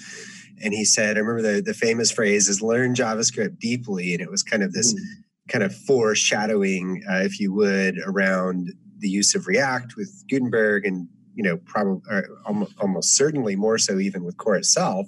And 0.62 0.74
he 0.74 0.86
said, 0.86 1.18
I 1.18 1.22
remember 1.22 1.42
the, 1.42 1.62
the 1.62 1.74
famous 1.74 2.12
phrase 2.12 2.48
is 2.50 2.62
learn 2.62 2.94
JavaScript 2.94 3.60
deeply. 3.60 4.14
And 4.14 4.22
it 4.22 4.30
was 4.30 4.44
kind 4.44 4.62
of 4.62 4.74
this 4.74 4.94
mm-hmm. 4.94 5.22
kind 5.48 5.64
of 5.64 5.76
foreshadowing, 5.76 7.04
uh, 7.10 7.20
if 7.20 7.40
you 7.40 7.54
would, 7.54 7.98
around 8.06 8.74
the 9.00 9.10
use 9.10 9.36
of 9.36 9.48
React 9.48 9.96
with 9.96 10.24
Gutenberg 10.30 10.86
and, 10.86 11.08
you 11.36 11.44
know, 11.44 11.58
probably 11.58 12.02
almost, 12.46 12.74
almost 12.80 13.16
certainly 13.16 13.56
more 13.56 13.78
so 13.78 14.00
even 14.00 14.24
with 14.24 14.38
core 14.38 14.56
itself. 14.56 15.08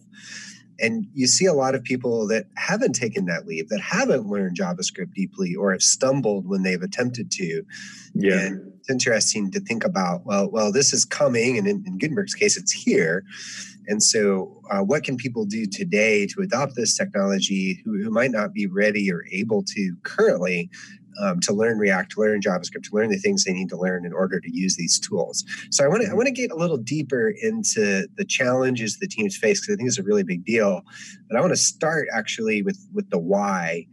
And 0.79 1.05
you 1.13 1.27
see 1.27 1.45
a 1.45 1.53
lot 1.53 1.75
of 1.75 1.83
people 1.83 2.27
that 2.29 2.45
haven't 2.57 2.93
taken 2.93 3.25
that 3.25 3.45
leap, 3.45 3.67
that 3.67 3.81
haven't 3.81 4.27
learned 4.27 4.57
JavaScript 4.57 5.13
deeply 5.13 5.53
or 5.53 5.71
have 5.71 5.83
stumbled 5.83 6.47
when 6.47 6.63
they've 6.63 6.81
attempted 6.81 7.29
to. 7.33 7.63
Yeah. 8.15 8.39
And 8.39 8.73
it's 8.79 8.89
interesting 8.89 9.51
to 9.51 9.59
think 9.59 9.85
about, 9.85 10.25
well, 10.25 10.49
well, 10.49 10.71
this 10.71 10.91
is 10.91 11.05
coming, 11.05 11.57
and 11.57 11.67
in, 11.67 11.83
in 11.85 11.99
Gutenberg's 11.99 12.33
case, 12.33 12.57
it's 12.57 12.71
here. 12.71 13.23
And 13.87 14.01
so, 14.01 14.59
uh, 14.71 14.79
what 14.79 15.03
can 15.03 15.17
people 15.17 15.45
do 15.45 15.65
today 15.67 16.25
to 16.27 16.41
adopt 16.41 16.75
this 16.75 16.97
technology 16.97 17.81
who, 17.85 18.01
who 18.01 18.09
might 18.09 18.31
not 18.31 18.53
be 18.53 18.65
ready 18.65 19.11
or 19.11 19.25
able 19.31 19.63
to 19.63 19.95
currently 20.03 20.69
um, 21.19 21.39
to 21.41 21.53
learn 21.53 21.77
React, 21.77 22.11
to 22.11 22.21
learn 22.21 22.41
JavaScript, 22.41 22.83
to 22.89 22.95
learn 22.95 23.09
the 23.09 23.17
things 23.17 23.43
they 23.43 23.53
need 23.53 23.69
to 23.69 23.77
learn 23.77 24.05
in 24.05 24.13
order 24.13 24.39
to 24.39 24.55
use 24.55 24.75
these 24.75 24.99
tools. 24.99 25.43
So 25.69 25.83
I 25.83 25.87
want 25.87 26.03
to 26.03 26.11
I 26.11 26.13
want 26.13 26.27
to 26.27 26.33
get 26.33 26.51
a 26.51 26.55
little 26.55 26.77
deeper 26.77 27.33
into 27.41 28.07
the 28.17 28.25
challenges 28.25 28.97
the 28.97 29.07
teams 29.07 29.37
face 29.37 29.61
because 29.61 29.73
I 29.73 29.77
think 29.77 29.87
it's 29.87 29.99
a 29.99 30.03
really 30.03 30.23
big 30.23 30.45
deal. 30.45 30.81
But 31.29 31.37
I 31.37 31.41
want 31.41 31.51
to 31.51 31.57
start 31.57 32.07
actually 32.13 32.61
with 32.61 32.87
with 32.93 33.09
the 33.09 33.19
why. 33.19 33.87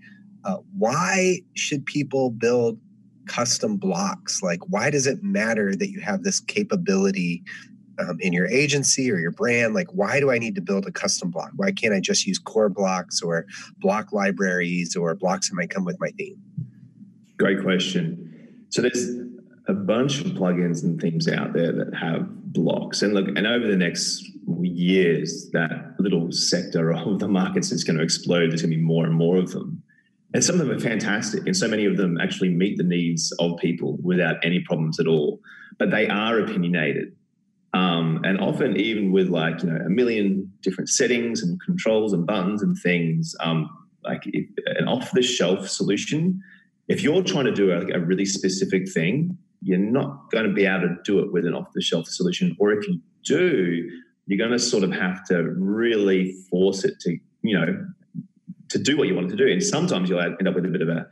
Uh, 0.45 0.59
why 0.79 1.41
should 1.55 1.85
people 1.85 2.31
build 2.31 2.79
custom 3.27 3.77
blocks? 3.77 4.43
Like, 4.43 4.61
why 4.69 4.91
does 4.91 5.07
it 5.07 5.23
matter 5.23 5.75
that 5.77 5.91
you 5.91 6.01
have 6.01 6.23
this 6.23 6.41
capability 6.41 7.45
um, 7.99 8.19
in 8.21 8.33
your 8.33 8.49
agency 8.49 9.11
or 9.11 9.19
your 9.19 9.31
brand? 9.31 9.75
Like, 9.75 9.89
why 9.93 10.21
do 10.21 10.31
I 10.31 10.39
need 10.39 10.55
to 10.57 10.61
build 10.61 10.87
a 10.87 10.93
custom 10.93 11.31
block? 11.31 11.51
Why 11.57 11.71
can't 11.71 11.95
I 11.95 12.01
just 12.01 12.27
use 12.27 12.39
core 12.39 12.69
blocks 12.69 13.23
or 13.23 13.47
block 13.79 14.13
libraries 14.13 14.97
or 14.97 15.15
blocks 15.15 15.49
that 15.49 15.57
might 15.57 15.71
come 15.71 15.85
with 15.85 16.01
my 16.01 16.11
theme? 16.11 16.41
Great 17.39 17.63
question. 17.63 18.67
So 18.71 18.83
there's 18.83 19.09
a 19.69 19.75
bunch 19.75 20.21
of 20.21 20.29
plugins 20.33 20.83
and 20.83 21.01
themes 21.01 21.29
out 21.29 21.53
there 21.53 21.73
that 21.73 21.95
have 21.95 22.27
blocks. 22.53 23.03
And 23.03 23.15
look, 23.15 23.29
and 23.29 23.47
over 23.47 23.67
the 23.67 23.77
next 23.77 24.25
years, 24.61 25.51
that 25.53 25.95
little 25.99 26.33
sector 26.33 26.93
of 26.95 27.19
the 27.19 27.29
markets 27.29 27.71
is 27.71 27.85
going 27.85 27.97
to 27.99 28.03
explode. 28.03 28.51
There's 28.51 28.63
going 28.63 28.73
to 28.73 28.77
be 28.77 28.83
more 28.83 29.05
and 29.05 29.15
more 29.15 29.37
of 29.37 29.53
them. 29.53 29.83
And 30.35 30.45
some 30.45 30.61
of 30.61 30.67
them 30.67 30.77
are 30.77 30.81
fantastic. 30.81 31.47
And 31.47 31.57
so 31.57 31.69
many 31.69 31.87
of 31.87 31.97
them 31.97 32.19
actually 32.21 32.51
meet 32.51 32.77
the 32.77 32.85
needs 32.85 33.33
of 33.39 33.57
people 33.59 33.99
without 34.03 34.37
any 34.43 34.61
problems 34.61 35.01
at 35.01 35.07
all. 35.07 35.41
But 35.79 35.91
they 35.91 36.09
are 36.09 36.41
opinionated. 36.41 37.15
Um, 37.73 38.21
and 38.25 38.41
often, 38.41 38.77
even 38.77 39.13
with 39.13 39.29
like, 39.29 39.63
you 39.63 39.71
know, 39.71 39.85
a 39.85 39.89
million 39.89 40.53
different 40.63 40.91
settings 40.91 41.43
and 41.43 41.61
controls 41.63 42.13
and 42.13 42.27
buttons 42.27 42.63
and 42.63 42.77
things, 42.79 43.35
um, 43.41 43.71
like 44.05 44.23
if, 44.27 44.47
an 44.67 44.89
off 44.89 45.13
the 45.13 45.23
shelf 45.23 45.69
solution 45.69 46.43
if 46.89 47.03
you're 47.03 47.23
trying 47.23 47.45
to 47.45 47.53
do 47.53 47.71
a, 47.71 47.97
a 47.97 48.01
really 48.01 48.25
specific 48.25 48.91
thing, 48.91 49.37
you're 49.61 49.79
not 49.79 50.31
going 50.31 50.47
to 50.47 50.53
be 50.53 50.65
able 50.65 50.89
to 50.89 50.97
do 51.05 51.19
it 51.21 51.33
with 51.33 51.45
an 51.45 51.55
off 51.55 51.69
the 51.75 51.83
shelf 51.83 52.09
solution. 52.09 52.57
Or 52.59 52.73
if 52.73 52.87
you 52.89 53.01
do, 53.25 53.89
you're 54.27 54.39
going 54.39 54.53
to 54.53 54.59
sort 54.59 54.85
of 54.85 54.93
have 54.93 55.25
to 55.27 55.43
really 55.43 56.33
force 56.51 56.85
it 56.85 56.99
to, 57.01 57.19
you 57.43 57.59
know, 57.59 57.87
to 58.71 58.79
do 58.79 58.97
what 58.97 59.09
you 59.09 59.15
want 59.15 59.29
it 59.29 59.31
to 59.31 59.37
do. 59.37 59.51
And 59.51 59.63
sometimes 59.63 60.09
you'll 60.09 60.21
end 60.21 60.47
up 60.47 60.55
with 60.55 60.65
a 60.65 60.69
bit 60.69 60.83
of 60.83 60.89
a 60.89 61.07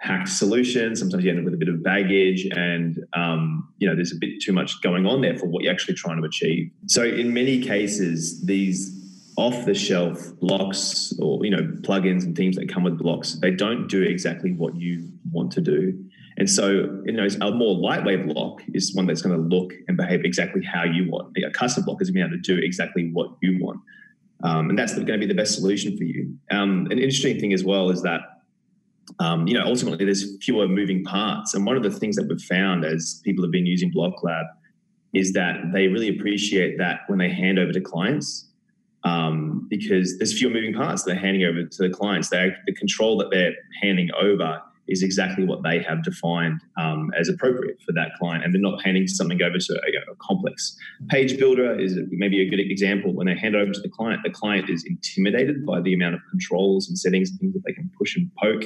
hacked 0.00 0.28
solution. 0.28 0.96
Sometimes 0.96 1.24
you 1.24 1.30
end 1.30 1.40
up 1.40 1.44
with 1.44 1.54
a 1.54 1.58
bit 1.58 1.68
of 1.68 1.82
baggage, 1.82 2.46
and 2.46 3.04
um, 3.12 3.68
you 3.78 3.88
know 3.88 3.94
there's 3.94 4.12
a 4.12 4.18
bit 4.18 4.40
too 4.40 4.52
much 4.52 4.80
going 4.82 5.06
on 5.06 5.20
there 5.20 5.36
for 5.36 5.46
what 5.46 5.62
you're 5.62 5.72
actually 5.72 5.94
trying 5.94 6.20
to 6.20 6.26
achieve. 6.26 6.70
So 6.86 7.04
in 7.04 7.34
many 7.34 7.60
cases, 7.60 8.44
these 8.46 8.99
off 9.40 9.64
the 9.64 9.74
shelf 9.74 10.38
blocks 10.38 11.14
or 11.18 11.42
you 11.42 11.50
know 11.50 11.62
plugins 11.80 12.24
and 12.24 12.36
themes 12.36 12.56
that 12.56 12.68
come 12.68 12.82
with 12.82 12.98
blocks 12.98 13.38
they 13.40 13.50
don't 13.50 13.88
do 13.88 14.02
exactly 14.02 14.52
what 14.52 14.76
you 14.76 15.10
want 15.32 15.50
to 15.50 15.62
do. 15.62 15.98
And 16.36 16.48
so 16.48 16.68
you 17.06 17.12
know 17.12 17.26
a 17.40 17.50
more 17.50 17.74
lightweight 17.74 18.26
block 18.26 18.60
is 18.74 18.94
one 18.94 19.06
that's 19.06 19.22
going 19.22 19.34
to 19.34 19.56
look 19.56 19.72
and 19.88 19.96
behave 19.96 20.24
exactly 20.24 20.62
how 20.62 20.84
you 20.84 21.10
want. 21.10 21.34
A 21.38 21.50
custom 21.50 21.84
block 21.84 22.02
is 22.02 22.10
going 22.10 22.22
to 22.24 22.28
be 22.28 22.34
able 22.34 22.42
to 22.42 22.54
do 22.54 22.62
exactly 22.62 23.10
what 23.12 23.30
you 23.40 23.58
want. 23.64 23.80
Um, 24.42 24.68
and 24.68 24.78
that's 24.78 24.92
going 24.94 25.06
to 25.06 25.18
be 25.18 25.26
the 25.26 25.34
best 25.34 25.54
solution 25.54 25.96
for 25.96 26.04
you. 26.04 26.36
Um, 26.50 26.86
an 26.90 26.98
interesting 26.98 27.40
thing 27.40 27.54
as 27.54 27.64
well 27.64 27.88
is 27.88 28.02
that 28.02 28.20
um, 29.20 29.46
you 29.46 29.54
know 29.54 29.64
ultimately 29.64 30.04
there's 30.04 30.36
fewer 30.44 30.68
moving 30.68 31.02
parts. 31.02 31.54
And 31.54 31.64
one 31.64 31.78
of 31.78 31.82
the 31.82 31.90
things 31.90 32.16
that 32.16 32.28
we've 32.28 32.42
found 32.42 32.84
as 32.84 33.22
people 33.24 33.42
have 33.42 33.52
been 33.52 33.66
using 33.66 33.90
block 33.90 34.22
lab 34.22 34.44
is 35.14 35.32
that 35.32 35.56
they 35.72 35.88
really 35.88 36.10
appreciate 36.10 36.76
that 36.76 37.00
when 37.08 37.18
they 37.18 37.30
hand 37.30 37.58
over 37.58 37.72
to 37.72 37.80
clients 37.80 38.49
um, 39.04 39.66
because 39.68 40.18
there's 40.18 40.36
fewer 40.36 40.52
moving 40.52 40.74
parts 40.74 41.04
they're 41.04 41.14
handing 41.14 41.44
over 41.44 41.64
to 41.64 41.82
the 41.82 41.90
clients. 41.90 42.28
They, 42.28 42.52
the 42.66 42.74
control 42.74 43.16
that 43.18 43.30
they're 43.30 43.54
handing 43.82 44.10
over 44.20 44.60
is 44.90 45.02
exactly 45.02 45.44
what 45.44 45.62
they 45.62 45.80
have 45.80 46.02
defined 46.02 46.60
um, 46.78 47.10
as 47.18 47.28
appropriate 47.28 47.80
for 47.80 47.92
that 47.92 48.10
client, 48.18 48.44
and 48.44 48.52
they're 48.52 48.60
not 48.60 48.82
handing 48.82 49.06
something 49.06 49.40
over 49.40 49.56
to 49.56 49.72
a, 49.72 50.12
a, 50.12 50.14
complex 50.16 50.76
page 51.08 51.38
builder. 51.38 51.78
Is 51.78 51.96
maybe 52.10 52.42
a 52.42 52.50
good 52.50 52.60
example 52.60 53.14
when 53.14 53.26
they 53.26 53.36
hand 53.36 53.54
over 53.54 53.72
to 53.72 53.80
the 53.80 53.88
client. 53.88 54.20
The 54.24 54.30
client 54.30 54.68
is 54.68 54.84
intimidated 54.84 55.64
by 55.64 55.80
the 55.80 55.94
amount 55.94 56.16
of 56.16 56.20
controls 56.28 56.88
and 56.88 56.98
settings 56.98 57.30
and 57.30 57.38
things 57.38 57.54
that 57.54 57.62
they 57.64 57.72
can 57.72 57.90
push 57.96 58.16
and 58.16 58.30
poke. 58.36 58.64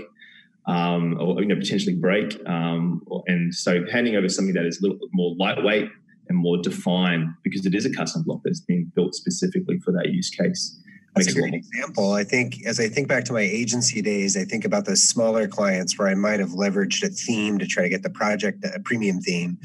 Um, 0.66 1.20
or 1.20 1.42
you 1.42 1.46
know 1.46 1.56
potentially 1.56 1.94
break, 1.94 2.40
um, 2.48 3.02
and 3.26 3.54
so 3.54 3.84
handing 3.92 4.16
over 4.16 4.30
something 4.30 4.54
that 4.54 4.64
is 4.64 4.80
a 4.80 4.82
little 4.82 4.98
more 5.12 5.36
lightweight 5.38 5.90
and 6.28 6.38
more 6.38 6.58
defined 6.58 7.34
because 7.42 7.66
it 7.66 7.74
is 7.74 7.84
a 7.84 7.92
custom 7.92 8.22
block 8.22 8.40
that's 8.44 8.60
being 8.60 8.90
built 8.94 9.14
specifically 9.14 9.78
for 9.78 9.92
that 9.92 10.10
use 10.10 10.30
case. 10.30 10.80
That's 11.14 11.28
a 11.28 11.40
great 11.40 11.54
example. 11.54 12.12
I 12.12 12.24
think 12.24 12.66
as 12.66 12.80
I 12.80 12.88
think 12.88 13.06
back 13.06 13.24
to 13.26 13.32
my 13.32 13.40
agency 13.40 14.02
days, 14.02 14.36
I 14.36 14.44
think 14.44 14.64
about 14.64 14.84
the 14.84 14.96
smaller 14.96 15.46
clients 15.46 15.96
where 15.96 16.08
I 16.08 16.14
might 16.14 16.40
have 16.40 16.50
leveraged 16.50 17.04
a 17.04 17.08
theme 17.08 17.58
to 17.58 17.66
try 17.66 17.84
to 17.84 17.88
get 17.88 18.02
the 18.02 18.10
project, 18.10 18.64
a 18.64 18.80
premium 18.80 19.20
theme, 19.20 19.58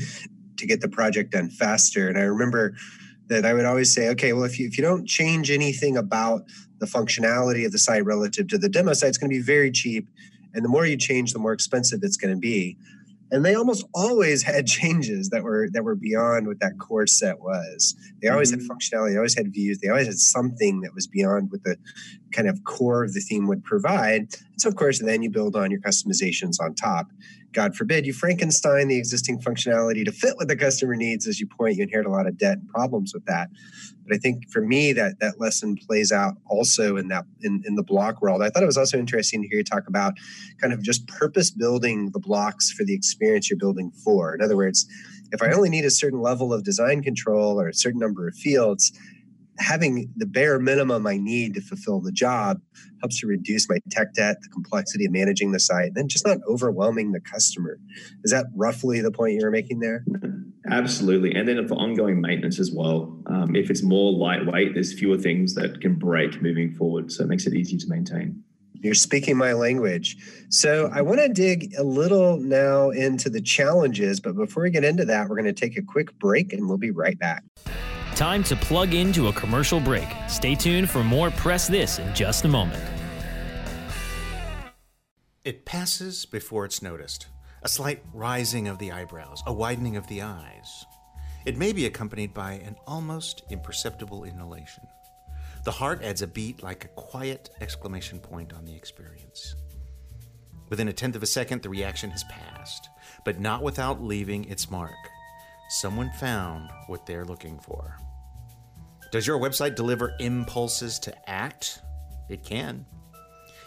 to 0.57 0.67
get 0.67 0.81
the 0.81 0.89
project 0.89 1.31
done 1.31 1.49
faster. 1.49 2.07
And 2.07 2.17
I 2.19 2.21
remember 2.21 2.75
that 3.29 3.45
I 3.45 3.53
would 3.53 3.65
always 3.65 3.91
say, 3.91 4.09
okay, 4.09 4.33
well, 4.33 4.43
if 4.43 4.59
you 4.59 4.67
if 4.67 4.77
you 4.77 4.83
don't 4.83 5.07
change 5.07 5.49
anything 5.49 5.97
about 5.97 6.43
the 6.79 6.85
functionality 6.85 7.65
of 7.65 7.71
the 7.71 7.79
site 7.79 8.05
relative 8.05 8.47
to 8.49 8.57
the 8.59 8.69
demo 8.69 8.93
site, 8.93 9.09
it's 9.09 9.17
going 9.17 9.31
to 9.31 9.35
be 9.35 9.41
very 9.41 9.71
cheap. 9.71 10.07
And 10.53 10.63
the 10.63 10.69
more 10.69 10.85
you 10.85 10.97
change, 10.97 11.33
the 11.33 11.39
more 11.39 11.53
expensive 11.53 12.01
it's 12.03 12.17
going 12.17 12.33
to 12.33 12.39
be 12.39 12.77
and 13.31 13.45
they 13.45 13.55
almost 13.55 13.85
always 13.93 14.43
had 14.43 14.67
changes 14.67 15.29
that 15.29 15.43
were 15.43 15.69
that 15.73 15.83
were 15.83 15.95
beyond 15.95 16.47
what 16.47 16.59
that 16.59 16.77
core 16.79 17.07
set 17.07 17.39
was. 17.39 17.95
They 18.21 18.27
always 18.27 18.51
mm-hmm. 18.51 18.61
had 18.61 18.69
functionality, 18.69 19.11
they 19.11 19.17
always 19.17 19.37
had 19.37 19.53
views, 19.53 19.79
they 19.79 19.89
always 19.89 20.07
had 20.07 20.17
something 20.17 20.81
that 20.81 20.93
was 20.93 21.07
beyond 21.07 21.51
what 21.51 21.63
the 21.63 21.77
kind 22.31 22.47
of 22.47 22.63
core 22.63 23.03
of 23.03 23.13
the 23.13 23.21
theme 23.21 23.47
would 23.47 23.63
provide. 23.63 24.21
And 24.21 24.61
so, 24.61 24.69
of 24.69 24.75
course, 24.75 24.99
then 24.99 25.21
you 25.21 25.29
build 25.29 25.55
on 25.55 25.71
your 25.71 25.81
customizations 25.81 26.59
on 26.61 26.75
top. 26.75 27.07
God 27.51 27.75
forbid 27.75 28.05
you 28.05 28.13
Frankenstein 28.13 28.87
the 28.87 28.97
existing 28.97 29.39
functionality 29.39 30.05
to 30.05 30.11
fit 30.11 30.35
what 30.37 30.47
the 30.47 30.55
customer 30.55 30.95
needs. 30.95 31.27
As 31.27 31.39
you 31.39 31.47
point, 31.47 31.77
you 31.77 31.83
inherit 31.83 32.05
a 32.05 32.11
lot 32.11 32.27
of 32.27 32.37
debt 32.37 32.59
and 32.59 32.69
problems 32.69 33.13
with 33.13 33.25
that. 33.25 33.49
But 34.05 34.15
I 34.15 34.19
think 34.19 34.49
for 34.51 34.61
me, 34.61 34.93
that 34.93 35.19
that 35.19 35.39
lesson 35.39 35.75
plays 35.75 36.11
out 36.11 36.35
also 36.45 36.97
in 36.97 37.07
that 37.07 37.25
in, 37.41 37.63
in 37.65 37.75
the 37.75 37.83
block 37.83 38.21
world. 38.21 38.43
I 38.43 38.49
thought 38.49 38.63
it 38.63 38.67
was 38.67 38.77
also 38.77 38.99
interesting 38.99 39.41
to 39.41 39.47
hear 39.47 39.57
you 39.59 39.63
talk 39.63 39.87
about 39.87 40.13
kind 40.61 40.73
of 40.73 40.83
just 40.83 41.07
purpose 41.07 41.49
building 41.49 42.11
the 42.11 42.19
blocks 42.19 42.71
for 42.71 42.83
the 42.83 42.93
experience 42.93 43.49
you're 43.49 43.57
building 43.57 43.91
for. 44.03 44.35
In 44.35 44.41
other 44.41 44.55
words, 44.55 44.87
if 45.31 45.41
I 45.41 45.51
only 45.51 45.69
need 45.69 45.85
a 45.85 45.91
certain 45.91 46.21
level 46.21 46.53
of 46.53 46.63
design 46.63 47.01
control 47.01 47.59
or 47.59 47.67
a 47.67 47.73
certain 47.73 47.99
number 47.99 48.27
of 48.27 48.35
fields, 48.35 48.91
having 49.59 50.11
the 50.15 50.25
bare 50.25 50.59
minimum 50.59 51.05
I 51.05 51.17
need 51.17 51.53
to 51.55 51.61
fulfill 51.61 51.99
the 51.99 52.11
job 52.11 52.59
helps 53.01 53.19
to 53.19 53.27
reduce 53.27 53.69
my 53.69 53.77
tech 53.91 54.13
debt, 54.13 54.37
the 54.41 54.49
complexity 54.49 55.05
of 55.05 55.11
managing 55.11 55.51
the 55.51 55.59
site, 55.59 55.87
and 55.87 55.95
then 55.95 56.07
just 56.07 56.25
not 56.25 56.37
overwhelming 56.47 57.11
the 57.11 57.19
customer. 57.19 57.77
Is 58.23 58.31
that 58.31 58.47
roughly 58.55 59.01
the 59.01 59.11
point 59.11 59.33
you 59.33 59.41
were 59.43 59.51
making 59.51 59.79
there? 59.79 60.03
Absolutely. 60.69 61.33
And 61.33 61.47
then 61.47 61.67
for 61.67 61.75
ongoing 61.75 62.21
maintenance 62.21 62.59
as 62.59 62.71
well, 62.71 63.17
um, 63.27 63.55
if 63.55 63.69
it's 63.69 63.83
more 63.83 64.11
lightweight, 64.11 64.73
there's 64.73 64.97
fewer 64.97 65.17
things 65.17 65.55
that 65.55 65.81
can 65.81 65.95
break 65.95 66.41
moving 66.41 66.71
forward. 66.73 67.11
So 67.11 67.23
it 67.23 67.27
makes 67.27 67.47
it 67.47 67.53
easy 67.53 67.77
to 67.77 67.87
maintain. 67.87 68.43
You're 68.81 68.93
speaking 68.93 69.35
my 69.35 69.53
language. 69.53 70.17
So 70.49 70.89
I 70.93 71.01
want 71.01 71.19
to 71.19 71.27
dig 71.27 71.73
a 71.77 71.83
little 71.83 72.37
now 72.37 72.91
into 72.91 73.29
the 73.29 73.41
challenges, 73.41 74.21
but 74.21 74.35
before 74.35 74.63
we 74.63 74.69
get 74.69 74.85
into 74.85 75.05
that, 75.05 75.27
we're 75.27 75.35
going 75.35 75.53
to 75.53 75.59
take 75.59 75.77
a 75.77 75.81
quick 75.81 76.17
break 76.17 76.53
and 76.53 76.67
we'll 76.67 76.77
be 76.77 76.91
right 76.91 77.17
back. 77.19 77.43
Time 78.19 78.43
to 78.43 78.55
plug 78.57 78.95
into 78.95 79.29
a 79.29 79.31
commercial 79.31 79.79
break. 79.79 80.09
Stay 80.27 80.53
tuned 80.53 80.89
for 80.89 81.05
more 81.05 81.31
Press 81.31 81.69
This 81.69 81.99
in 81.99 82.13
just 82.13 82.43
a 82.43 82.49
moment. 82.49 82.83
It 85.45 85.63
passes 85.63 86.25
before 86.25 86.65
it's 86.65 86.81
noticed. 86.81 87.27
A 87.63 87.69
slight 87.69 88.03
rising 88.13 88.67
of 88.67 88.77
the 88.77 88.91
eyebrows, 88.91 89.41
a 89.47 89.53
widening 89.53 89.95
of 89.95 90.05
the 90.07 90.21
eyes. 90.21 90.85
It 91.45 91.55
may 91.55 91.71
be 91.71 91.85
accompanied 91.85 92.33
by 92.33 92.55
an 92.55 92.75
almost 92.85 93.43
imperceptible 93.51 94.25
inhalation. 94.25 94.83
The 95.63 95.71
heart 95.71 96.03
adds 96.03 96.21
a 96.21 96.27
beat 96.27 96.61
like 96.61 96.83
a 96.83 96.89
quiet 96.89 97.51
exclamation 97.61 98.19
point 98.19 98.51
on 98.51 98.65
the 98.65 98.75
experience. 98.75 99.55
Within 100.67 100.89
a 100.89 100.93
tenth 100.93 101.15
of 101.15 101.23
a 101.23 101.25
second, 101.25 101.61
the 101.61 101.69
reaction 101.69 102.11
has 102.11 102.25
passed, 102.25 102.89
but 103.23 103.39
not 103.39 103.63
without 103.63 104.03
leaving 104.03 104.43
its 104.43 104.69
mark. 104.69 104.91
someone 105.69 106.09
found 106.19 106.69
what 106.87 107.05
they're 107.05 107.23
looking 107.23 107.59
for. 107.59 107.95
Does 109.11 109.25
your 109.25 109.39
website 109.39 109.75
deliver 109.75 110.15
impulses 110.19 110.99
to 110.99 111.29
act? 111.29 111.81
It 112.29 112.43
can. 112.43 112.85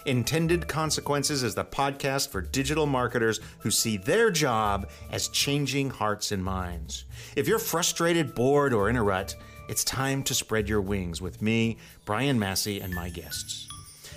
Intended 0.07 0.69
Consequences 0.69 1.43
is 1.43 1.55
the 1.55 1.65
podcast 1.65 2.29
for 2.29 2.41
digital 2.41 2.87
marketers 2.87 3.41
who 3.59 3.71
see 3.71 3.97
their 3.97 4.31
job 4.31 4.89
as 5.11 5.29
changing 5.29 5.91
hearts 5.91 6.33
and 6.33 6.45
minds. 6.45 7.05
If 7.37 7.49
you're 7.49 7.59
frustrated, 7.59 8.35
bored, 8.35 8.73
or 8.73 8.89
in 8.89 8.97
a 8.97 9.03
rut, 9.03 9.35
it's 9.69 9.85
time 9.85 10.23
to 10.25 10.35
spread 10.35 10.69
your 10.69 10.81
wings 10.81 11.21
with 11.21 11.43
me, 11.43 11.79
Brian 12.05 12.39
Massey, 12.39 12.81
and 12.81 12.93
my 12.93 13.11
guests. 13.11 13.69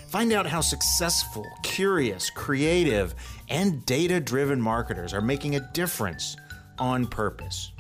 Find 0.10 0.32
out 0.32 0.46
how 0.46 0.62
successful, 0.62 1.46
curious, 1.64 2.30
creative, 2.30 3.16
and 3.50 3.86
data 3.86 4.20
driven 4.20 4.62
marketers 4.62 5.14
are 5.14 5.22
making 5.22 5.56
a 5.56 5.72
difference 5.74 6.36
on 6.80 7.08
purpose. 7.08 7.72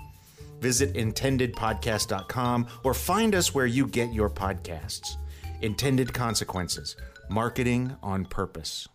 Visit 0.65 0.95
intendedpodcast.com 0.95 2.65
or 2.83 2.95
find 2.95 3.35
us 3.35 3.53
where 3.53 3.67
you 3.67 3.85
get 3.85 4.11
your 4.11 4.31
podcasts. 4.31 5.17
Intended 5.61 6.11
Consequences 6.11 6.95
Marketing 7.29 7.95
on 8.01 8.25
Purpose. 8.25 8.87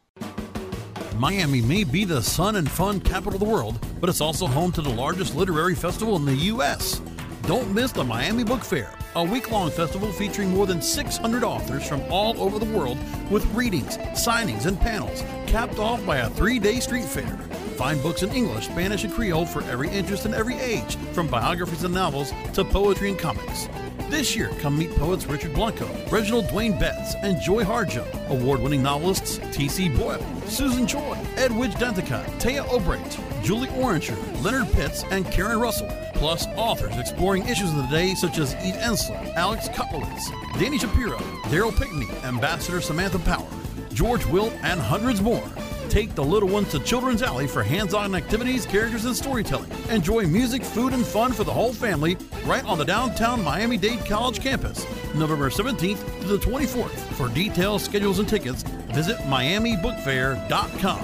Miami 1.14 1.60
may 1.60 1.84
be 1.84 2.04
the 2.04 2.20
sun 2.20 2.56
and 2.56 2.68
fun 2.68 2.98
capital 2.98 3.34
of 3.34 3.38
the 3.38 3.46
world, 3.46 3.78
but 4.00 4.10
it's 4.10 4.20
also 4.20 4.48
home 4.48 4.72
to 4.72 4.82
the 4.82 4.90
largest 4.90 5.36
literary 5.36 5.76
festival 5.76 6.16
in 6.16 6.24
the 6.24 6.34
U.S. 6.34 7.00
Don't 7.42 7.72
miss 7.72 7.92
the 7.92 8.02
Miami 8.02 8.42
Book 8.42 8.64
Fair, 8.64 8.92
a 9.14 9.22
week 9.22 9.52
long 9.52 9.70
festival 9.70 10.10
featuring 10.10 10.50
more 10.50 10.66
than 10.66 10.82
600 10.82 11.44
authors 11.44 11.86
from 11.86 12.02
all 12.10 12.40
over 12.42 12.58
the 12.58 12.76
world 12.76 12.98
with 13.30 13.46
readings, 13.54 13.96
signings, 14.18 14.66
and 14.66 14.80
panels, 14.80 15.22
capped 15.46 15.78
off 15.78 16.04
by 16.04 16.16
a 16.16 16.30
three 16.30 16.58
day 16.58 16.80
street 16.80 17.04
fair. 17.04 17.38
Find 17.80 18.02
books 18.02 18.22
in 18.22 18.28
English, 18.32 18.66
Spanish, 18.66 19.04
and 19.04 19.12
Creole 19.14 19.46
for 19.46 19.62
every 19.62 19.88
interest 19.88 20.26
and 20.26 20.34
every 20.34 20.56
age, 20.56 20.96
from 21.14 21.28
biographies 21.28 21.82
and 21.82 21.94
novels 21.94 22.30
to 22.52 22.62
poetry 22.62 23.08
and 23.08 23.18
comics. 23.18 23.70
This 24.10 24.36
year, 24.36 24.50
come 24.60 24.76
meet 24.76 24.94
poets 24.96 25.24
Richard 25.24 25.54
Blanco, 25.54 25.88
Reginald 26.10 26.44
Dwayne 26.48 26.78
Betts, 26.78 27.14
and 27.22 27.40
Joy 27.40 27.64
Harjo, 27.64 28.04
award 28.28 28.60
winning 28.60 28.82
novelists 28.82 29.40
T.C. 29.52 29.88
Boyle, 29.88 30.22
Susan 30.46 30.86
Choi, 30.86 31.16
Edwidge 31.38 31.72
Danticat, 31.76 32.26
Téa 32.38 32.66
Obreht, 32.66 33.42
Julie 33.42 33.68
Orringer, 33.68 34.44
Leonard 34.44 34.70
Pitts, 34.74 35.02
and 35.04 35.24
Karen 35.32 35.58
Russell, 35.58 35.88
plus 36.12 36.46
authors 36.56 36.98
exploring 36.98 37.48
issues 37.48 37.70
of 37.70 37.76
the 37.76 37.86
day 37.86 38.14
such 38.14 38.36
as 38.36 38.54
Eve 38.56 38.74
Ensler, 38.74 39.34
Alex 39.36 39.70
Kotlowitz, 39.70 40.24
Dani 40.58 40.78
Shapiro, 40.78 41.16
Darryl 41.44 41.74
Pinckney, 41.74 42.08
Ambassador 42.24 42.82
Samantha 42.82 43.20
Power, 43.20 43.48
George 43.94 44.26
Will, 44.26 44.52
and 44.62 44.78
hundreds 44.78 45.22
more. 45.22 45.42
Take 45.90 46.14
the 46.14 46.22
little 46.22 46.48
ones 46.48 46.70
to 46.70 46.78
Children's 46.78 47.20
Alley 47.20 47.48
for 47.48 47.64
hands 47.64 47.94
on 47.94 48.14
activities, 48.14 48.64
characters, 48.64 49.06
and 49.06 49.16
storytelling. 49.16 49.68
Enjoy 49.90 50.24
music, 50.24 50.62
food, 50.62 50.92
and 50.92 51.04
fun 51.04 51.32
for 51.32 51.42
the 51.42 51.52
whole 51.52 51.72
family 51.72 52.16
right 52.44 52.64
on 52.64 52.78
the 52.78 52.84
downtown 52.84 53.42
Miami 53.42 53.76
Dade 53.76 54.06
College 54.06 54.40
campus, 54.40 54.86
November 55.16 55.50
17th 55.50 56.20
to 56.20 56.26
the 56.28 56.38
24th. 56.38 56.96
For 57.14 57.28
details, 57.34 57.82
schedules, 57.82 58.20
and 58.20 58.28
tickets, 58.28 58.62
visit 58.92 59.16
MiamiBookFair.com. 59.22 61.02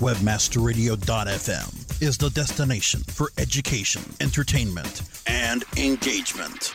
Webmasterradio.fm 0.00 2.02
is 2.02 2.16
the 2.16 2.30
destination 2.30 3.02
for 3.08 3.30
education, 3.36 4.02
entertainment, 4.20 5.02
and 5.26 5.64
engagement. 5.76 6.74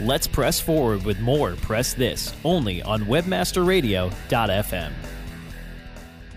Let's 0.00 0.26
press 0.26 0.58
forward 0.58 1.04
with 1.04 1.20
more 1.20 1.54
Press 1.56 1.92
This 1.92 2.32
only 2.44 2.82
on 2.82 3.02
webmasterradio.fm. 3.02 4.92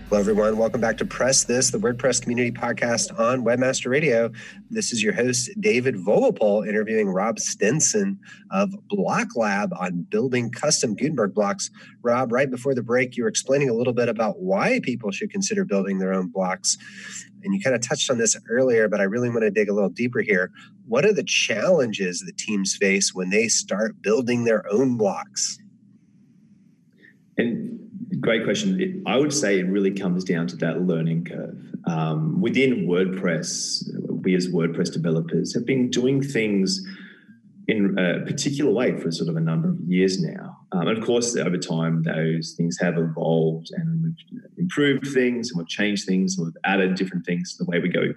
Hello, 0.08 0.20
everyone. 0.20 0.56
Welcome 0.58 0.80
back 0.80 0.98
to 0.98 1.06
Press 1.06 1.44
This, 1.44 1.70
the 1.70 1.78
WordPress 1.78 2.22
community 2.22 2.52
podcast 2.52 3.18
on 3.18 3.44
Webmaster 3.44 3.90
Radio. 3.90 4.30
This 4.70 4.92
is 4.92 5.02
your 5.02 5.14
host, 5.14 5.50
David 5.58 5.96
Vogelpohl, 5.96 6.68
interviewing 6.68 7.08
Rob 7.08 7.40
Stinson 7.40 8.20
of 8.50 8.72
Block 8.88 9.34
Lab 9.34 9.72
on 9.80 10.02
building 10.10 10.50
custom 10.52 10.94
Gutenberg 10.94 11.34
blocks. 11.34 11.70
Rob, 12.02 12.30
right 12.32 12.50
before 12.50 12.74
the 12.74 12.82
break, 12.82 13.16
you 13.16 13.24
were 13.24 13.28
explaining 13.28 13.68
a 13.68 13.74
little 13.74 13.94
bit 13.94 14.08
about 14.08 14.38
why 14.38 14.80
people 14.82 15.10
should 15.10 15.30
consider 15.30 15.64
building 15.64 15.98
their 15.98 16.12
own 16.12 16.28
blocks. 16.28 16.76
And 17.42 17.54
you 17.54 17.60
kind 17.60 17.74
of 17.74 17.80
touched 17.80 18.10
on 18.10 18.18
this 18.18 18.36
earlier, 18.48 18.88
but 18.88 19.00
I 19.00 19.04
really 19.04 19.28
want 19.28 19.42
to 19.42 19.50
dig 19.50 19.68
a 19.68 19.72
little 19.72 19.88
deeper 19.88 20.20
here. 20.20 20.52
What 20.88 21.04
are 21.04 21.12
the 21.12 21.24
challenges 21.24 22.20
that 22.20 22.38
teams 22.38 22.76
face 22.76 23.12
when 23.12 23.30
they 23.30 23.48
start 23.48 24.00
building 24.02 24.44
their 24.44 24.64
own 24.70 24.96
blocks? 24.96 25.58
And 27.36 27.80
great 28.20 28.44
question. 28.44 28.80
It, 28.80 29.02
I 29.04 29.16
would 29.16 29.32
say 29.32 29.58
it 29.58 29.66
really 29.66 29.90
comes 29.90 30.24
down 30.24 30.46
to 30.48 30.56
that 30.56 30.82
learning 30.82 31.24
curve. 31.24 31.56
Um, 31.86 32.40
within 32.40 32.86
WordPress, 32.86 33.84
we 34.22 34.34
as 34.34 34.48
WordPress 34.48 34.92
developers 34.92 35.54
have 35.54 35.66
been 35.66 35.90
doing 35.90 36.22
things 36.22 36.84
in 37.68 37.98
a 37.98 38.24
particular 38.24 38.70
way 38.70 38.96
for 38.96 39.10
sort 39.10 39.28
of 39.28 39.36
a 39.36 39.40
number 39.40 39.70
of 39.70 39.80
years 39.80 40.22
now. 40.22 40.56
Um, 40.70 40.86
and 40.88 40.98
of 40.98 41.04
course, 41.04 41.36
over 41.36 41.58
time, 41.58 42.04
those 42.04 42.54
things 42.56 42.78
have 42.80 42.96
evolved 42.96 43.70
and 43.72 44.02
we've 44.04 44.42
improved 44.56 45.08
things 45.08 45.50
and 45.50 45.58
we've 45.58 45.68
changed 45.68 46.06
things 46.06 46.38
and 46.38 46.46
we've 46.46 46.56
added 46.64 46.94
different 46.94 47.26
things 47.26 47.56
to 47.56 47.64
the 47.64 47.70
way 47.70 47.80
we 47.80 47.88
go 47.88 48.12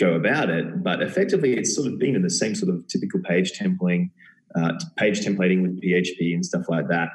go 0.00 0.14
about 0.14 0.48
it. 0.50 0.82
But 0.82 1.02
effectively, 1.02 1.56
it's 1.56 1.74
sort 1.74 1.86
of 1.86 1.98
been 1.98 2.16
in 2.16 2.22
the 2.22 2.30
same 2.30 2.54
sort 2.54 2.74
of 2.74 2.86
typical 2.88 3.20
page 3.20 3.52
templating, 3.58 4.10
uh, 4.56 4.72
page 4.96 5.20
templating 5.20 5.62
with 5.62 5.80
PHP 5.82 6.34
and 6.34 6.44
stuff 6.44 6.68
like 6.68 6.88
that. 6.88 7.10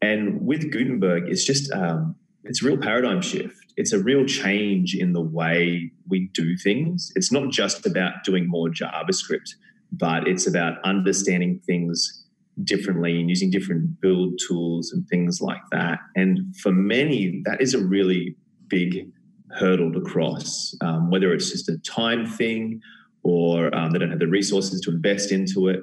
And 0.00 0.44
with 0.44 0.72
Gutenberg, 0.72 1.28
it's 1.28 1.44
just 1.44 1.70
um, 1.72 2.16
it's 2.44 2.62
a 2.62 2.66
real 2.66 2.78
paradigm 2.78 3.20
shift. 3.20 3.72
It's 3.76 3.92
a 3.92 3.98
real 3.98 4.24
change 4.24 4.94
in 4.94 5.12
the 5.12 5.20
way 5.20 5.92
we 6.08 6.30
do 6.32 6.56
things. 6.56 7.12
It's 7.14 7.30
not 7.30 7.50
just 7.50 7.86
about 7.86 8.24
doing 8.24 8.48
more 8.48 8.68
JavaScript, 8.68 9.54
but 9.92 10.26
it's 10.26 10.46
about 10.46 10.82
understanding 10.84 11.60
things 11.66 12.24
differently 12.64 13.20
and 13.20 13.28
using 13.28 13.50
different 13.50 14.00
build 14.00 14.38
tools 14.46 14.92
and 14.92 15.06
things 15.08 15.40
like 15.40 15.62
that. 15.70 15.98
And 16.16 16.54
for 16.56 16.72
many, 16.72 17.42
that 17.44 17.60
is 17.60 17.74
a 17.74 17.78
really 17.78 18.36
big 18.68 19.10
hurdle 19.58 19.92
to 19.92 20.00
cross, 20.00 20.74
um, 20.80 21.10
whether 21.10 21.32
it's 21.32 21.50
just 21.50 21.68
a 21.68 21.78
time 21.78 22.26
thing 22.26 22.80
or 23.22 23.74
um, 23.74 23.90
they 23.90 23.98
don't 23.98 24.10
have 24.10 24.18
the 24.18 24.26
resources 24.26 24.80
to 24.82 24.90
invest 24.90 25.32
into 25.32 25.68
it. 25.68 25.80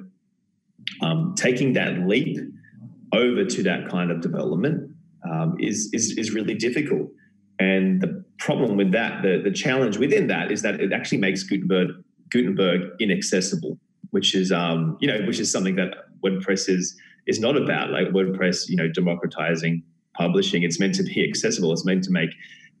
Um, 1.02 1.34
taking 1.36 1.74
that 1.74 2.06
leap 2.06 2.38
over 3.12 3.44
to 3.44 3.62
that 3.62 3.88
kind 3.88 4.10
of 4.10 4.20
development 4.20 4.90
um, 5.28 5.56
is, 5.60 5.90
is, 5.92 6.16
is 6.16 6.32
really 6.32 6.54
difficult. 6.54 7.10
And 7.58 8.00
the 8.00 8.24
problem 8.38 8.76
with 8.76 8.92
that, 8.92 9.22
the, 9.22 9.40
the 9.42 9.50
challenge 9.50 9.98
within 9.98 10.28
that 10.28 10.50
is 10.50 10.62
that 10.62 10.80
it 10.80 10.92
actually 10.92 11.18
makes 11.18 11.42
Gutenberg 11.42 11.88
Gutenberg 12.30 12.92
inaccessible, 13.00 13.78
which 14.10 14.34
is 14.34 14.52
um, 14.52 14.96
you 15.00 15.08
know 15.08 15.26
which 15.26 15.40
is 15.40 15.50
something 15.50 15.76
that 15.76 15.94
WordPress 16.22 16.68
is 16.68 16.96
is 17.26 17.40
not 17.40 17.56
about. 17.56 17.90
Like 17.90 18.08
WordPress, 18.08 18.68
you 18.68 18.76
know, 18.76 18.88
democratizing 18.88 19.82
publishing. 20.14 20.62
It's 20.62 20.78
meant 20.78 20.94
to 20.96 21.02
be 21.02 21.24
accessible. 21.28 21.72
It's 21.72 21.84
meant 21.84 22.04
to 22.04 22.10
make 22.10 22.30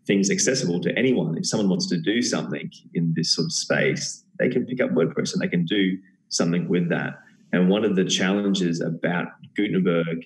things 0.08 0.30
accessible 0.30 0.80
to 0.80 0.98
anyone. 0.98 1.38
If 1.38 1.46
someone 1.46 1.68
wants 1.68 1.86
to 1.88 2.00
do 2.00 2.20
something 2.22 2.72
in 2.94 3.12
this 3.14 3.36
sort 3.36 3.44
of 3.44 3.52
space, 3.52 4.24
they 4.40 4.48
can 4.48 4.66
pick 4.66 4.80
up 4.80 4.90
WordPress 4.90 5.34
and 5.34 5.40
they 5.40 5.48
can 5.48 5.64
do 5.64 5.98
something 6.30 6.66
with 6.66 6.88
that. 6.88 7.20
And 7.52 7.68
one 7.68 7.84
of 7.84 7.94
the 7.94 8.04
challenges 8.04 8.80
about 8.80 9.28
Gutenberg 9.54 10.24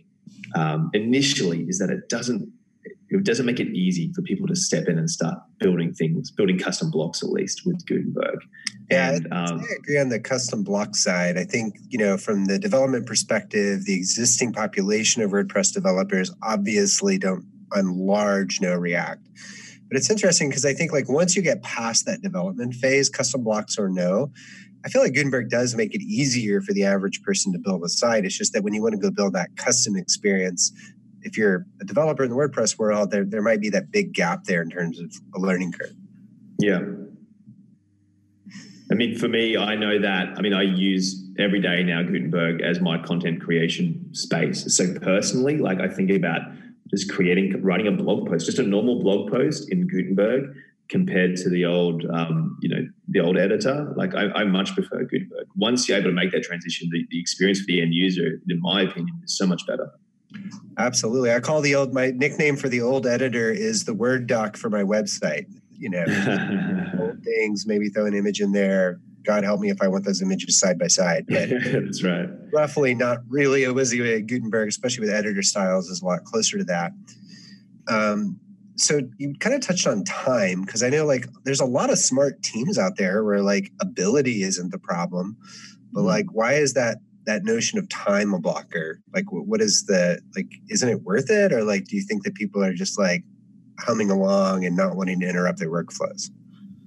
um, 0.55 0.91
initially 0.95 1.65
is 1.65 1.79
that 1.79 1.91
it 1.91 2.09
doesn't 2.09 2.51
it 3.15 3.25
doesn't 3.25 3.45
make 3.45 3.61
it 3.61 3.69
easy 3.77 4.11
for 4.15 4.23
people 4.23 4.47
to 4.47 4.57
step 4.57 4.89
in 4.89 4.99
and 4.99 5.11
start 5.11 5.39
building 5.59 5.93
things, 5.93 6.31
building 6.31 6.59
custom 6.59 6.91
blocks 6.91 7.23
at 7.23 7.29
least 7.29 7.67
with 7.67 7.85
Gutenberg. 7.85 8.39
Yeah, 8.91 9.17
and, 9.17 9.27
um, 9.31 9.61
I 9.61 9.75
agree 9.79 9.99
on 9.99 10.09
the 10.09 10.19
custom 10.19 10.65
block 10.65 10.97
side. 10.97 11.37
I 11.37 11.45
think 11.45 11.77
you 11.89 11.99
know 11.99 12.17
from 12.17 12.47
the 12.47 12.59
development 12.59 13.07
perspective, 13.07 13.85
the 13.85 13.95
existing 13.95 14.53
population 14.53 15.23
of 15.23 15.31
WordPress 15.33 15.75
developers 15.75 16.33
obviously 16.43 17.19
don't 17.19 17.45
on 17.75 17.99
large 17.99 18.61
know 18.61 18.75
React. 18.75 19.29
But 19.93 19.99
it's 19.99 20.09
interesting 20.09 20.49
because 20.49 20.65
I 20.65 20.73
think 20.73 20.91
like 20.91 21.11
once 21.11 21.37
you 21.37 21.43
get 21.43 21.63
past 21.63 22.07
that 22.07 22.23
development 22.23 22.73
phase, 22.73 23.11
custom 23.11 23.45
blocks 23.45 23.77
or 23.77 23.91
no, 23.91 24.33
I 24.87 24.89
feel 24.89 25.03
like 25.03 25.13
Gutenberg 25.13 25.51
does 25.51 25.75
make 25.75 25.95
it 25.95 26.01
easier 26.01 26.63
for 26.63 26.73
the 26.73 26.83
average 26.83 27.23
person 27.23 27.53
to 27.53 27.59
build 27.59 27.85
a 27.85 27.91
site. 27.91 28.25
It's 28.25 28.39
just 28.39 28.55
that 28.55 28.65
when 28.65 28.73
you 28.73 28.81
want 28.81 28.95
to 28.95 28.99
go 28.99 29.11
build 29.11 29.35
that 29.35 29.55
custom 29.59 29.95
experience, 29.95 30.73
if 31.21 31.37
you're 31.37 31.67
a 31.83 31.85
developer 31.85 32.25
in 32.25 32.31
the 32.31 32.37
WordPress 32.37 32.79
world, 32.79 33.11
there, 33.11 33.27
there 33.27 33.43
might 33.43 33.61
be 33.61 33.69
that 33.69 33.91
big 33.91 34.15
gap 34.15 34.45
there 34.45 34.63
in 34.63 34.71
terms 34.71 34.99
of 34.99 35.13
a 35.35 35.39
learning 35.39 35.73
curve. 35.73 35.93
Yeah. 36.59 36.81
I 38.91 38.95
mean, 38.95 39.19
for 39.19 39.29
me, 39.29 39.59
I 39.59 39.77
know 39.77 39.99
that. 39.99 40.39
I 40.39 40.41
mean, 40.41 40.55
I 40.55 40.63
use 40.63 41.23
every 41.39 41.61
day 41.61 41.83
now 41.83 42.03
Gutenberg 42.03 42.63
as 42.63 42.81
my 42.81 42.97
content 42.97 43.43
creation 43.43 44.09
space. 44.15 44.75
So 44.75 44.95
personally, 45.01 45.59
like 45.59 45.81
I 45.81 45.89
think 45.89 46.11
about 46.11 46.41
just 46.95 47.11
creating, 47.11 47.61
writing 47.63 47.87
a 47.87 47.93
blog 47.93 48.29
post, 48.29 48.47
just 48.47 48.59
a 48.59 48.63
normal 48.63 49.01
blog 49.01 49.31
post 49.31 49.71
in 49.71 49.87
Gutenberg 49.87 50.55
compared 50.89 51.37
to 51.37 51.49
the 51.49 51.65
old, 51.65 52.05
um, 52.13 52.59
you 52.61 52.69
know, 52.69 52.87
the 53.09 53.21
old 53.21 53.39
editor. 53.39 53.93
Like 53.97 54.15
I, 54.15 54.31
I, 54.33 54.45
much 54.45 54.75
prefer 54.75 55.05
Gutenberg. 55.05 55.47
Once 55.57 55.89
you're 55.89 55.99
able 55.99 56.11
to 56.11 56.15
make 56.15 56.33
that 56.33 56.43
transition, 56.43 56.89
the, 56.93 57.07
the 57.11 57.19
experience 57.19 57.61
for 57.61 57.67
the 57.67 57.81
end 57.81 57.95
user, 57.95 58.41
in 58.49 58.61
my 58.61 58.83
opinion, 58.83 59.19
is 59.25 59.37
so 59.37 59.47
much 59.47 59.67
better. 59.67 59.91
Absolutely. 60.79 61.33
I 61.33 61.41
call 61.41 61.61
the 61.61 61.75
old 61.75 61.93
my 61.95 62.11
nickname 62.11 62.57
for 62.57 62.69
the 62.69 62.81
old 62.81 63.07
editor 63.07 63.51
is 63.51 63.85
the 63.85 63.95
Word 63.95 64.27
doc 64.27 64.57
for 64.57 64.71
my 64.71 64.83
website. 64.83 65.47
You 65.79 65.91
know, 65.91 66.05
old 67.01 67.23
things, 67.25 67.67
maybe 67.67 67.89
throw 67.89 68.07
an 68.07 68.15
image 68.15 68.41
in 68.41 68.53
there. 68.53 69.01
God 69.25 69.45
help 69.45 69.61
me 69.61 69.71
if 69.71 69.81
I 69.81 69.89
want 69.89 70.05
those 70.05 70.23
images 70.23 70.59
side 70.59 70.79
by 70.79 70.89
side. 70.89 71.27
But 71.29 71.49
That's 71.65 72.03
right. 72.03 72.29
Roughly 72.53 72.95
not 72.95 73.19
really 73.29 73.65
a 73.65 73.73
WYSIWYG. 73.73 74.27
Gutenberg, 74.27 74.69
especially 74.69 75.07
with 75.07 75.15
editor 75.15 75.43
styles, 75.43 75.89
is 75.89 76.03
a 76.03 76.05
lot 76.05 76.25
closer 76.25 76.59
to 76.59 76.65
that. 76.65 76.93
Um, 77.89 78.39
so 78.77 79.01
you 79.19 79.35
kind 79.39 79.55
of 79.55 79.61
touched 79.61 79.87
on 79.87 80.05
time 80.05 80.63
because 80.63 80.83
I 80.83 80.89
know 80.89 81.05
like 81.05 81.27
there's 81.45 81.61
a 81.61 81.67
lot 81.67 81.91
of 81.91 81.99
smart 81.99 82.43
teams 82.43 82.79
out 82.79 82.97
there 82.97 83.25
where 83.25 83.43
like 83.43 83.71
ability 83.81 84.43
isn't 84.43 84.71
the 84.71 84.79
problem, 84.79 85.37
but 85.93 86.01
mm-hmm. 86.01 86.09
like 86.09 86.27
why 86.33 86.55
is 86.55 86.75
that 86.75 86.99
that 87.25 87.45
notion 87.45 87.79
of 87.79 87.89
time 87.89 88.35
a 88.35 88.39
blocker? 88.39 89.01
Like, 89.15 89.27
what 89.31 89.61
is 89.61 89.85
the 89.87 90.21
like? 90.35 90.49
Isn't 90.69 90.89
it 90.89 91.03
worth 91.03 91.31
it, 91.31 91.53
or 91.53 91.65
like, 91.65 91.85
do 91.87 91.97
you 91.97 92.03
think 92.03 92.25
that 92.25 92.35
people 92.35 92.63
are 92.63 92.75
just 92.75 92.99
like 92.99 93.25
humming 93.79 94.11
along 94.11 94.65
and 94.65 94.77
not 94.77 94.97
wanting 94.97 95.21
to 95.21 95.29
interrupt 95.29 95.59
their 95.59 95.71
workflows? 95.71 96.31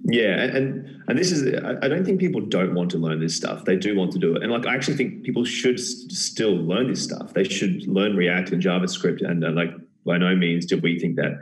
Yeah, 0.07 0.43
and 0.43 1.03
and 1.07 1.17
this 1.17 1.31
is 1.31 1.47
I 1.81 1.87
don't 1.87 2.05
think 2.05 2.19
people 2.19 2.41
don't 2.41 2.75
want 2.75 2.91
to 2.91 2.99
learn 2.99 3.19
this 3.19 3.35
stuff. 3.35 3.65
They 3.65 3.75
do 3.75 3.95
want 3.95 4.11
to 4.11 4.19
do 4.19 4.35
it, 4.35 4.43
and 4.43 4.51
like 4.51 4.67
I 4.67 4.75
actually 4.75 4.97
think 4.97 5.23
people 5.23 5.43
should 5.43 5.79
still 5.79 6.55
learn 6.55 6.89
this 6.89 7.03
stuff. 7.03 7.33
They 7.33 7.43
should 7.43 7.87
learn 7.87 8.15
React 8.15 8.51
and 8.51 8.61
JavaScript, 8.61 9.27
and 9.27 9.43
uh, 9.43 9.49
like 9.51 9.71
by 10.05 10.19
no 10.19 10.35
means 10.35 10.67
do 10.67 10.77
we 10.77 10.99
think 10.99 11.15
that 11.15 11.41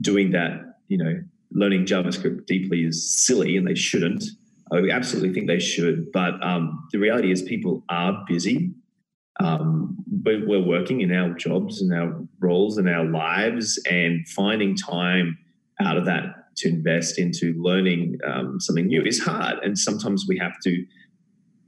doing 0.00 0.32
that, 0.32 0.78
you 0.88 0.98
know, 0.98 1.22
learning 1.52 1.86
JavaScript 1.86 2.46
deeply 2.46 2.84
is 2.84 3.08
silly, 3.08 3.56
and 3.56 3.64
they 3.68 3.76
shouldn't. 3.76 4.24
I 4.72 4.78
absolutely 4.90 5.32
think 5.32 5.46
they 5.46 5.60
should. 5.60 6.10
But 6.10 6.42
um, 6.44 6.88
the 6.90 6.98
reality 6.98 7.30
is, 7.30 7.42
people 7.42 7.84
are 7.88 8.24
busy. 8.26 8.72
Um, 9.38 9.96
but 10.08 10.46
we're 10.46 10.62
working 10.62 11.00
in 11.02 11.12
our 11.12 11.30
jobs 11.34 11.80
and 11.80 11.92
our 11.94 12.20
roles 12.40 12.78
and 12.78 12.88
our 12.88 13.04
lives, 13.04 13.80
and 13.88 14.28
finding 14.28 14.74
time 14.76 15.38
out 15.80 15.96
of 15.96 16.04
that 16.06 16.41
to 16.56 16.68
invest 16.68 17.18
into 17.18 17.54
learning 17.58 18.18
um, 18.26 18.60
something 18.60 18.86
new 18.86 19.02
is 19.02 19.22
hard. 19.22 19.58
And 19.62 19.78
sometimes 19.78 20.26
we 20.28 20.38
have 20.38 20.52
to 20.64 20.84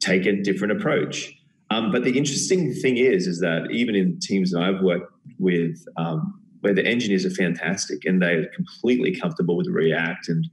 take 0.01 0.27
a 0.27 0.43
different 0.43 0.79
approach. 0.79 1.33
Um, 1.71 1.91
but 1.91 2.05
the 2.05 2.17
interesting 2.17 2.73
thing 2.73 2.99
is, 2.99 3.27
is 3.27 3.41
that 3.41 3.69
even 3.71 3.95
in 3.95 4.19
teams 4.21 4.53
that 4.53 4.63
I've 4.63 4.83
worked 4.83 5.13
with, 5.39 5.77
um, 5.97 6.41
where 6.65 6.75
the 6.75 6.87
engineers 6.87 7.27
are 7.27 7.31
fantastic 7.31 8.07
and 8.07 8.23
they're 8.23 8.47
completely 8.55 9.15
comfortable 9.15 9.55
with 9.55 9.67
React 9.69 10.29
and 10.29 10.47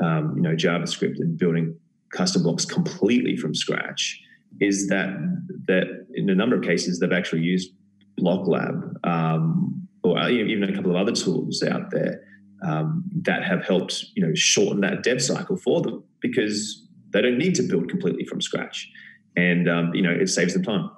um, 0.00 0.34
you 0.36 0.42
know 0.42 0.54
JavaScript 0.54 1.18
and 1.18 1.38
building 1.38 1.74
custom 2.10 2.42
blocks 2.42 2.66
completely 2.66 3.38
from 3.38 3.54
scratch 3.54 4.20
is 4.60 4.88
that 4.88 5.08
that 5.66 6.06
in 6.14 6.28
a 6.28 6.34
number 6.34 6.56
of 6.56 6.62
cases 6.62 7.00
they've 7.00 7.10
actually 7.10 7.40
used 7.40 7.70
BlockLab 8.20 8.94
um, 9.04 9.88
or 10.04 10.28
even 10.28 10.62
a 10.64 10.74
couple 10.74 10.90
of 10.90 10.96
other 10.96 11.12
tools 11.12 11.62
out 11.62 11.90
there 11.90 12.22
um, 12.62 13.04
that 13.22 13.44
have 13.44 13.64
helped 13.64 14.06
you 14.14 14.26
know 14.26 14.34
shorten 14.34 14.80
that 14.80 15.02
dev 15.02 15.22
cycle 15.22 15.56
for 15.56 15.80
them 15.82 16.02
because 16.20 16.86
they 17.10 17.22
don't 17.22 17.38
need 17.38 17.54
to 17.54 17.62
build 17.62 17.88
completely 17.88 18.24
from 18.24 18.40
scratch, 18.40 18.90
and 19.36 19.68
um, 19.68 19.94
you 19.94 20.02
know 20.02 20.10
it 20.10 20.28
saves 20.28 20.54
them 20.54 20.62
time. 20.62 20.90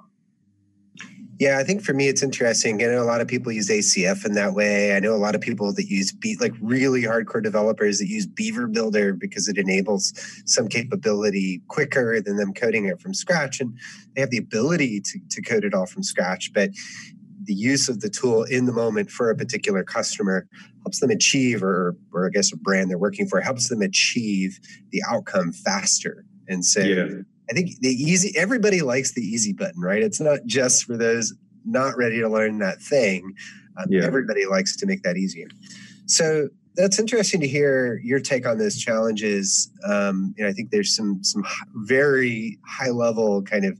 Yeah, 1.39 1.57
I 1.57 1.63
think 1.63 1.81
for 1.81 1.93
me 1.93 2.09
it's 2.09 2.21
interesting. 2.21 2.83
I 2.83 2.87
know 2.87 3.01
a 3.01 3.05
lot 3.05 3.21
of 3.21 3.27
people 3.29 3.49
use 3.49 3.69
ACF 3.69 4.25
in 4.25 4.33
that 4.33 4.53
way. 4.53 4.93
I 4.93 4.99
know 4.99 5.15
a 5.15 5.23
lot 5.23 5.35
of 5.35 5.41
people 5.41 5.73
that 5.73 5.85
use 5.85 6.11
Be- 6.11 6.35
like 6.35 6.51
really 6.59 7.03
hardcore 7.03 7.41
developers 7.41 7.99
that 7.99 8.07
use 8.07 8.25
Beaver 8.25 8.67
Builder 8.67 9.13
because 9.13 9.47
it 9.47 9.57
enables 9.57 10.13
some 10.45 10.67
capability 10.67 11.61
quicker 11.69 12.19
than 12.19 12.35
them 12.35 12.53
coding 12.53 12.87
it 12.87 12.99
from 12.99 13.13
scratch, 13.13 13.61
and 13.61 13.73
they 14.13 14.21
have 14.21 14.31
the 14.31 14.37
ability 14.37 14.99
to, 14.99 15.19
to 15.29 15.41
code 15.41 15.63
it 15.63 15.73
all 15.73 15.85
from 15.85 16.03
scratch. 16.03 16.51
But 16.51 16.71
the 17.49 17.55
use 17.55 17.89
of 17.89 17.99
the 17.99 18.09
tool 18.09 18.43
in 18.43 18.65
the 18.65 18.71
moment 18.71 19.09
for 19.09 19.29
a 19.29 19.35
particular 19.35 19.83
customer 19.83 20.47
helps 20.83 20.99
them 21.01 21.09
achieve, 21.09 21.63
or 21.63 21.97
or 22.13 22.27
I 22.27 22.29
guess 22.29 22.53
a 22.53 22.57
brand 22.57 22.89
they're 22.89 22.97
working 22.97 23.27
for 23.27 23.41
helps 23.41 23.67
them 23.69 23.81
achieve 23.81 24.59
the 24.91 25.03
outcome 25.09 25.51
faster. 25.51 26.25
And 26.47 26.63
so. 26.63 26.81
Yeah 26.81 27.07
I 27.49 27.53
think 27.53 27.79
the 27.79 27.89
easy, 27.89 28.31
everybody 28.37 28.81
likes 28.81 29.13
the 29.13 29.21
easy 29.21 29.53
button, 29.53 29.81
right? 29.81 30.03
It's 30.03 30.21
not 30.21 30.39
just 30.45 30.85
for 30.85 30.97
those 30.97 31.33
not 31.65 31.97
ready 31.97 32.19
to 32.19 32.29
learn 32.29 32.59
that 32.59 32.81
thing. 32.81 33.33
Um, 33.77 33.87
yeah. 33.89 34.03
Everybody 34.03 34.45
likes 34.45 34.75
to 34.77 34.85
make 34.85 35.01
that 35.03 35.17
easier. 35.17 35.47
So 36.05 36.49
that's 36.75 36.99
interesting 36.99 37.41
to 37.41 37.47
hear 37.47 37.99
your 38.03 38.19
take 38.19 38.45
on 38.47 38.57
those 38.57 38.77
challenges. 38.77 39.71
Um, 39.85 40.33
and 40.37 40.47
I 40.47 40.53
think 40.53 40.69
there's 40.69 40.95
some 40.95 41.23
some 41.23 41.43
very 41.73 42.59
high 42.65 42.91
level 42.91 43.41
kind 43.41 43.65
of 43.65 43.79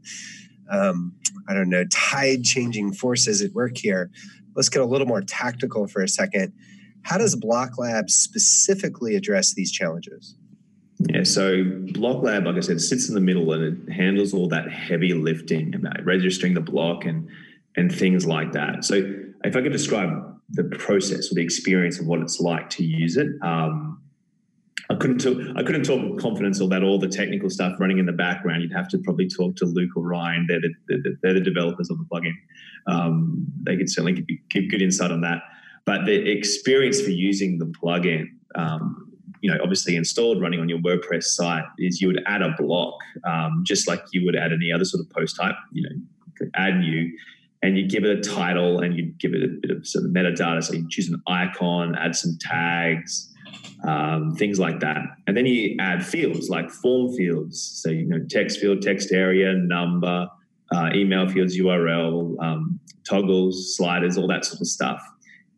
um, 0.69 1.13
I 1.47 1.53
don't 1.53 1.69
know 1.69 1.85
tide 1.91 2.43
changing 2.43 2.93
forces 2.93 3.41
at 3.41 3.53
work 3.53 3.77
here. 3.77 4.09
Let's 4.55 4.69
get 4.69 4.81
a 4.81 4.85
little 4.85 5.07
more 5.07 5.21
tactical 5.21 5.87
for 5.87 6.01
a 6.01 6.07
second. 6.07 6.53
How 7.03 7.17
does 7.17 7.35
Block 7.35 7.77
Lab 7.77 8.09
specifically 8.09 9.15
address 9.15 9.53
these 9.53 9.71
challenges? 9.71 10.35
Yeah, 10.99 11.23
so 11.23 11.63
Block 11.93 12.23
Lab, 12.23 12.45
like 12.45 12.57
I 12.57 12.59
said, 12.59 12.81
sits 12.81 13.07
in 13.07 13.15
the 13.15 13.21
middle 13.21 13.53
and 13.53 13.87
it 13.89 13.93
handles 13.93 14.33
all 14.33 14.49
that 14.49 14.69
heavy 14.69 15.13
lifting 15.13 15.73
about 15.73 16.03
registering 16.03 16.53
the 16.53 16.61
block 16.61 17.05
and 17.05 17.29
and 17.77 17.93
things 17.93 18.25
like 18.25 18.51
that. 18.51 18.83
So 18.83 19.13
if 19.43 19.55
I 19.55 19.61
could 19.61 19.71
describe 19.71 20.09
the 20.49 20.65
process 20.65 21.31
or 21.31 21.35
the 21.35 21.43
experience 21.43 21.99
of 21.99 22.07
what 22.07 22.19
it's 22.19 22.39
like 22.39 22.69
to 22.71 22.83
use 22.83 23.15
it, 23.15 23.27
um, 23.41 23.98
I 24.91 24.95
couldn't 24.95 25.19
talk. 25.19 25.37
I 25.55 25.63
couldn't 25.63 25.83
talk 25.83 26.01
with 26.01 26.19
confidence 26.19 26.59
about 26.59 26.83
all 26.83 26.97
the 26.97 27.07
technical 27.07 27.49
stuff 27.49 27.79
running 27.79 27.99
in 27.99 28.05
the 28.07 28.11
background. 28.11 28.63
You'd 28.63 28.73
have 28.73 28.87
to 28.89 28.97
probably 28.97 29.27
talk 29.27 29.55
to 29.57 29.65
Luke 29.65 29.91
or 29.95 30.03
Ryan. 30.03 30.45
They're 30.47 30.61
the, 30.61 30.73
they're, 30.87 31.13
they're 31.21 31.33
the 31.35 31.41
developers 31.41 31.91
of 31.91 31.99
the 31.99 32.05
plugin. 32.05 32.33
Um, 32.87 33.45
they 33.63 33.77
could 33.77 33.89
certainly 33.89 34.13
give, 34.13 34.25
give 34.49 34.71
good 34.71 34.81
insight 34.81 35.11
on 35.11 35.21
that. 35.21 35.43
But 35.85 36.05
the 36.05 36.29
experience 36.29 37.01
for 37.01 37.11
using 37.11 37.59
the 37.59 37.65
plugin 37.65 38.29
um, 38.55 39.09
you 39.41 39.49
know, 39.49 39.57
obviously 39.61 39.95
installed 39.95 40.41
running 40.41 40.59
on 40.59 40.67
your 40.67 40.79
WordPress 40.79 41.23
site 41.23 41.63
is 41.77 42.01
you 42.01 42.07
would 42.07 42.21
add 42.25 42.41
a 42.41 42.53
block, 42.57 42.95
um, 43.25 43.63
just 43.65 43.87
like 43.87 44.03
you 44.11 44.25
would 44.25 44.35
add 44.35 44.51
any 44.51 44.71
other 44.71 44.85
sort 44.85 45.03
of 45.03 45.09
post 45.11 45.37
type, 45.37 45.55
you 45.71 45.83
know, 45.83 46.47
add 46.55 46.77
new, 46.79 47.11
and 47.61 47.77
you 47.77 47.87
give 47.87 48.03
it 48.03 48.17
a 48.17 48.21
title 48.21 48.79
and 48.79 48.95
you 48.95 49.05
give 49.17 49.33
it 49.33 49.43
a 49.43 49.47
bit 49.47 49.71
of 49.71 49.87
sort 49.87 50.05
of 50.05 50.11
metadata. 50.11 50.63
So 50.63 50.73
you 50.73 50.87
choose 50.89 51.09
an 51.09 51.21
icon, 51.27 51.95
add 51.95 52.15
some 52.15 52.37
tags, 52.39 53.28
um, 53.87 54.35
things 54.35 54.59
like 54.59 54.79
that. 54.81 55.01
And 55.27 55.35
then 55.35 55.45
you 55.45 55.75
add 55.79 56.05
fields 56.05 56.49
like 56.49 56.69
form 56.69 57.13
fields. 57.15 57.61
So, 57.81 57.89
you 57.89 58.05
know, 58.05 58.19
text 58.29 58.59
field, 58.59 58.81
text 58.81 59.11
area, 59.11 59.53
number, 59.53 60.27
uh, 60.71 60.89
email 60.93 61.27
fields, 61.27 61.57
URL, 61.57 62.35
um, 62.41 62.79
toggles, 63.07 63.75
sliders, 63.75 64.17
all 64.17 64.27
that 64.27 64.45
sort 64.45 64.61
of 64.61 64.67
stuff. 64.67 65.01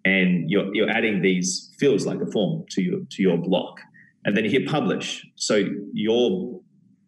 And 0.06 0.50
you're, 0.50 0.74
you're 0.74 0.90
adding 0.90 1.22
these 1.22 1.74
fields 1.80 2.06
like 2.06 2.22
a 2.22 2.26
form 2.28 2.66
to 2.72 2.82
your 2.82 3.00
to 3.12 3.22
your 3.22 3.38
block. 3.38 3.80
And 4.26 4.38
then 4.38 4.44
you 4.44 4.52
hit 4.52 4.68
publish. 4.68 5.26
So 5.36 5.64
your 5.94 6.60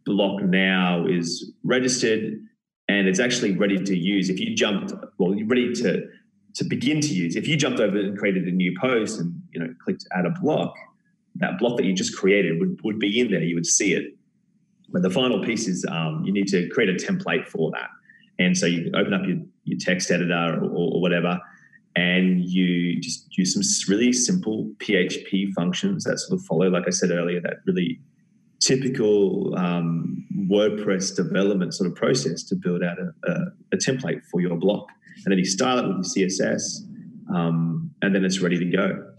block 0.05 0.43
now 0.43 1.05
is 1.07 1.51
registered 1.63 2.39
and 2.87 3.07
it's 3.07 3.19
actually 3.19 3.55
ready 3.55 3.77
to 3.77 3.97
use. 3.97 4.29
If 4.29 4.39
you 4.39 4.55
jumped 4.55 4.93
well 5.17 5.35
you're 5.35 5.47
ready 5.47 5.73
to 5.73 6.03
to 6.55 6.63
begin 6.63 7.01
to 7.01 7.13
use. 7.13 7.35
If 7.35 7.47
you 7.47 7.57
jumped 7.57 7.79
over 7.79 7.97
and 7.97 8.17
created 8.17 8.43
a 8.45 8.51
new 8.51 8.75
post 8.79 9.19
and 9.19 9.41
you 9.53 9.59
know 9.59 9.73
clicked 9.83 10.05
add 10.15 10.25
a 10.25 10.31
block 10.41 10.73
that 11.35 11.57
block 11.59 11.77
that 11.77 11.85
you 11.85 11.93
just 11.93 12.15
created 12.15 12.59
would, 12.59 12.79
would 12.83 12.99
be 12.99 13.19
in 13.19 13.31
there 13.31 13.43
you 13.43 13.55
would 13.55 13.65
see 13.65 13.93
it 13.93 14.15
but 14.89 15.01
the 15.01 15.09
final 15.09 15.43
piece 15.43 15.67
is 15.67 15.85
um, 15.89 16.23
you 16.23 16.31
need 16.31 16.47
to 16.47 16.69
create 16.69 16.89
a 16.89 16.93
template 16.93 17.47
for 17.47 17.71
that 17.71 17.89
and 18.39 18.57
so 18.57 18.65
you 18.65 18.91
open 18.95 19.13
up 19.13 19.21
your, 19.25 19.37
your 19.63 19.77
text 19.79 20.11
editor 20.11 20.59
or, 20.61 20.69
or 20.69 21.01
whatever 21.01 21.39
and 21.95 22.43
you 22.43 22.99
just 22.99 23.37
use 23.37 23.53
some 23.53 23.93
really 23.93 24.13
simple 24.13 24.71
PHP 24.79 25.53
functions 25.53 26.03
that 26.05 26.17
sort 26.19 26.39
of 26.39 26.45
follow, 26.45 26.67
like 26.69 26.85
I 26.87 26.89
said 26.89 27.11
earlier, 27.11 27.39
that 27.41 27.57
really 27.67 27.99
typical 28.59 29.55
um, 29.57 30.25
WordPress 30.49 31.15
development 31.15 31.73
sort 31.73 31.89
of 31.89 31.95
process 31.95 32.43
to 32.43 32.55
build 32.55 32.81
out 32.81 32.97
a, 32.97 33.31
a, 33.31 33.35
a, 33.73 33.77
template 33.77 34.23
for 34.31 34.41
your 34.41 34.55
block. 34.55 34.87
And 35.23 35.31
then 35.31 35.37
you 35.37 35.45
style 35.45 35.79
it 35.79 35.87
with 35.87 36.11
your 36.15 36.27
CSS, 36.27 36.79
um, 37.33 37.91
and 38.01 38.15
then 38.15 38.23
it's 38.25 38.39
ready 38.39 38.57
to 38.57 38.65
go. 38.65 39.12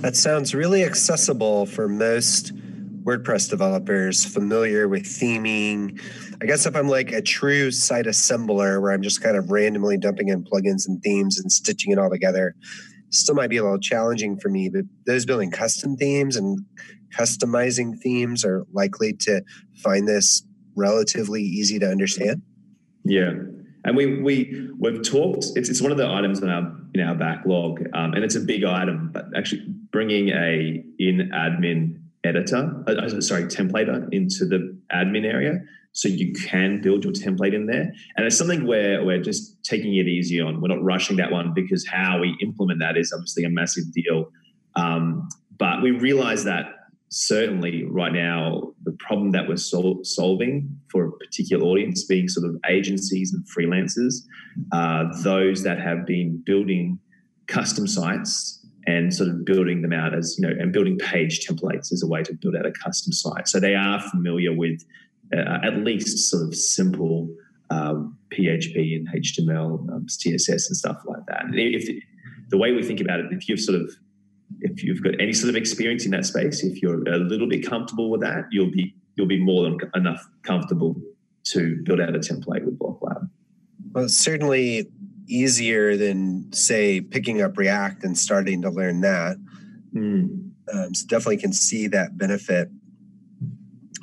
That 0.00 0.16
sounds 0.16 0.54
really 0.54 0.82
accessible 0.82 1.66
for 1.66 1.86
most 1.86 2.54
WordPress 3.04 3.50
developers 3.50 4.24
familiar 4.24 4.88
with 4.88 5.02
theming. 5.02 6.00
I 6.40 6.46
guess 6.46 6.64
if 6.64 6.74
I'm 6.74 6.88
like 6.88 7.12
a 7.12 7.20
true 7.20 7.70
site 7.70 8.06
assembler 8.06 8.80
where 8.80 8.92
I'm 8.92 9.02
just 9.02 9.22
kind 9.22 9.36
of 9.36 9.50
randomly 9.50 9.98
dumping 9.98 10.28
in 10.28 10.42
plugins 10.42 10.88
and 10.88 11.02
themes 11.02 11.38
and 11.38 11.52
stitching 11.52 11.92
it 11.92 11.98
all 11.98 12.08
together, 12.08 12.54
still 13.10 13.34
might 13.34 13.50
be 13.50 13.58
a 13.58 13.62
little 13.62 13.78
challenging 13.78 14.38
for 14.38 14.48
me. 14.48 14.70
But 14.70 14.84
those 15.04 15.26
building 15.26 15.50
custom 15.50 15.98
themes 15.98 16.34
and 16.34 16.64
customizing 17.14 17.98
themes 17.98 18.42
are 18.42 18.64
likely 18.72 19.12
to 19.12 19.42
find 19.82 20.08
this 20.08 20.42
relatively 20.76 21.42
easy 21.42 21.78
to 21.78 21.86
understand? 21.86 22.40
Yeah. 23.04 23.32
And 23.84 23.96
we 23.96 24.22
we 24.22 24.70
we've 24.78 25.02
talked. 25.02 25.44
It's, 25.56 25.68
it's 25.68 25.82
one 25.82 25.92
of 25.92 25.98
the 25.98 26.08
items 26.08 26.40
in 26.42 26.48
our 26.48 26.74
in 26.94 27.00
our 27.00 27.14
backlog, 27.14 27.82
um, 27.94 28.14
and 28.14 28.24
it's 28.24 28.34
a 28.34 28.40
big 28.40 28.64
item. 28.64 29.10
But 29.12 29.26
actually, 29.36 29.74
bringing 29.92 30.28
a 30.30 30.82
in 30.98 31.30
admin 31.34 32.00
editor, 32.24 32.82
uh, 32.86 32.92
uh, 32.92 33.20
sorry, 33.20 33.44
templater 33.44 34.06
into 34.12 34.44
the 34.46 34.76
admin 34.92 35.24
area, 35.24 35.60
so 35.92 36.08
you 36.08 36.32
can 36.32 36.80
build 36.80 37.04
your 37.04 37.12
template 37.12 37.54
in 37.54 37.66
there. 37.66 37.92
And 38.16 38.26
it's 38.26 38.36
something 38.36 38.66
where 38.66 39.04
we're 39.04 39.22
just 39.22 39.62
taking 39.64 39.94
it 39.96 40.06
easy 40.06 40.40
on. 40.40 40.60
We're 40.60 40.68
not 40.68 40.82
rushing 40.82 41.16
that 41.16 41.32
one 41.32 41.52
because 41.54 41.86
how 41.86 42.20
we 42.20 42.36
implement 42.40 42.80
that 42.80 42.96
is 42.96 43.12
obviously 43.12 43.44
a 43.44 43.50
massive 43.50 43.92
deal. 43.92 44.30
Um, 44.76 45.28
but 45.58 45.82
we 45.82 45.90
realize 45.90 46.44
that 46.44 46.66
certainly 47.10 47.84
right 47.84 48.12
now 48.12 48.72
the 48.84 48.92
problem 48.92 49.32
that 49.32 49.48
we're 49.48 49.56
sol- 49.56 49.98
solving 50.04 50.70
for 50.90 51.06
a 51.06 51.12
particular 51.12 51.64
audience 51.64 52.04
being 52.04 52.28
sort 52.28 52.48
of 52.48 52.56
agencies 52.68 53.34
and 53.34 53.44
freelancers 53.46 54.14
uh, 54.70 55.04
those 55.24 55.64
that 55.64 55.80
have 55.80 56.06
been 56.06 56.40
building 56.46 57.00
custom 57.48 57.88
sites 57.88 58.59
and 58.86 59.14
sort 59.14 59.28
of 59.28 59.44
building 59.44 59.82
them 59.82 59.92
out 59.92 60.14
as 60.14 60.36
you 60.38 60.46
know 60.46 60.54
and 60.58 60.72
building 60.72 60.98
page 60.98 61.46
templates 61.46 61.92
as 61.92 62.02
a 62.02 62.06
way 62.06 62.22
to 62.22 62.34
build 62.34 62.56
out 62.56 62.66
a 62.66 62.72
custom 62.72 63.12
site 63.12 63.46
so 63.46 63.60
they 63.60 63.74
are 63.74 64.00
familiar 64.10 64.54
with 64.54 64.84
uh, 65.34 65.58
at 65.62 65.76
least 65.78 66.30
sort 66.30 66.42
of 66.42 66.54
simple 66.54 67.28
um, 67.70 68.16
php 68.30 68.96
and 68.96 69.08
html 69.08 69.80
um, 69.92 70.06
css 70.06 70.48
and 70.48 70.76
stuff 70.76 71.02
like 71.06 71.24
that 71.26 71.44
and 71.44 71.54
if 71.58 71.88
the 72.48 72.58
way 72.58 72.72
we 72.72 72.82
think 72.82 73.00
about 73.00 73.20
it 73.20 73.26
if 73.30 73.48
you've 73.48 73.60
sort 73.60 73.80
of 73.80 73.90
if 74.60 74.82
you've 74.82 75.02
got 75.02 75.20
any 75.20 75.32
sort 75.32 75.50
of 75.50 75.56
experience 75.56 76.04
in 76.04 76.10
that 76.12 76.26
space, 76.26 76.62
if 76.62 76.82
you're 76.82 77.02
a 77.08 77.18
little 77.18 77.48
bit 77.48 77.66
comfortable 77.66 78.10
with 78.10 78.20
that, 78.22 78.46
you'll 78.50 78.70
be 78.70 78.94
you'll 79.16 79.26
be 79.26 79.42
more 79.42 79.64
than 79.64 79.78
enough 79.94 80.26
comfortable 80.42 80.96
to 81.44 81.80
build 81.84 82.00
out 82.00 82.14
a 82.14 82.18
template 82.18 82.64
with 82.64 82.78
BlockLab. 82.78 83.28
Well, 83.92 84.08
certainly 84.08 84.86
easier 85.30 85.96
than 85.96 86.52
say 86.52 87.00
picking 87.00 87.40
up 87.42 87.56
React 87.56 88.04
and 88.04 88.18
starting 88.18 88.62
to 88.62 88.70
learn 88.70 89.00
that. 89.02 89.36
Mm. 89.94 90.50
Um, 90.72 90.94
so 90.94 91.06
definitely 91.06 91.38
can 91.38 91.52
see 91.52 91.86
that 91.88 92.16
benefit. 92.16 92.70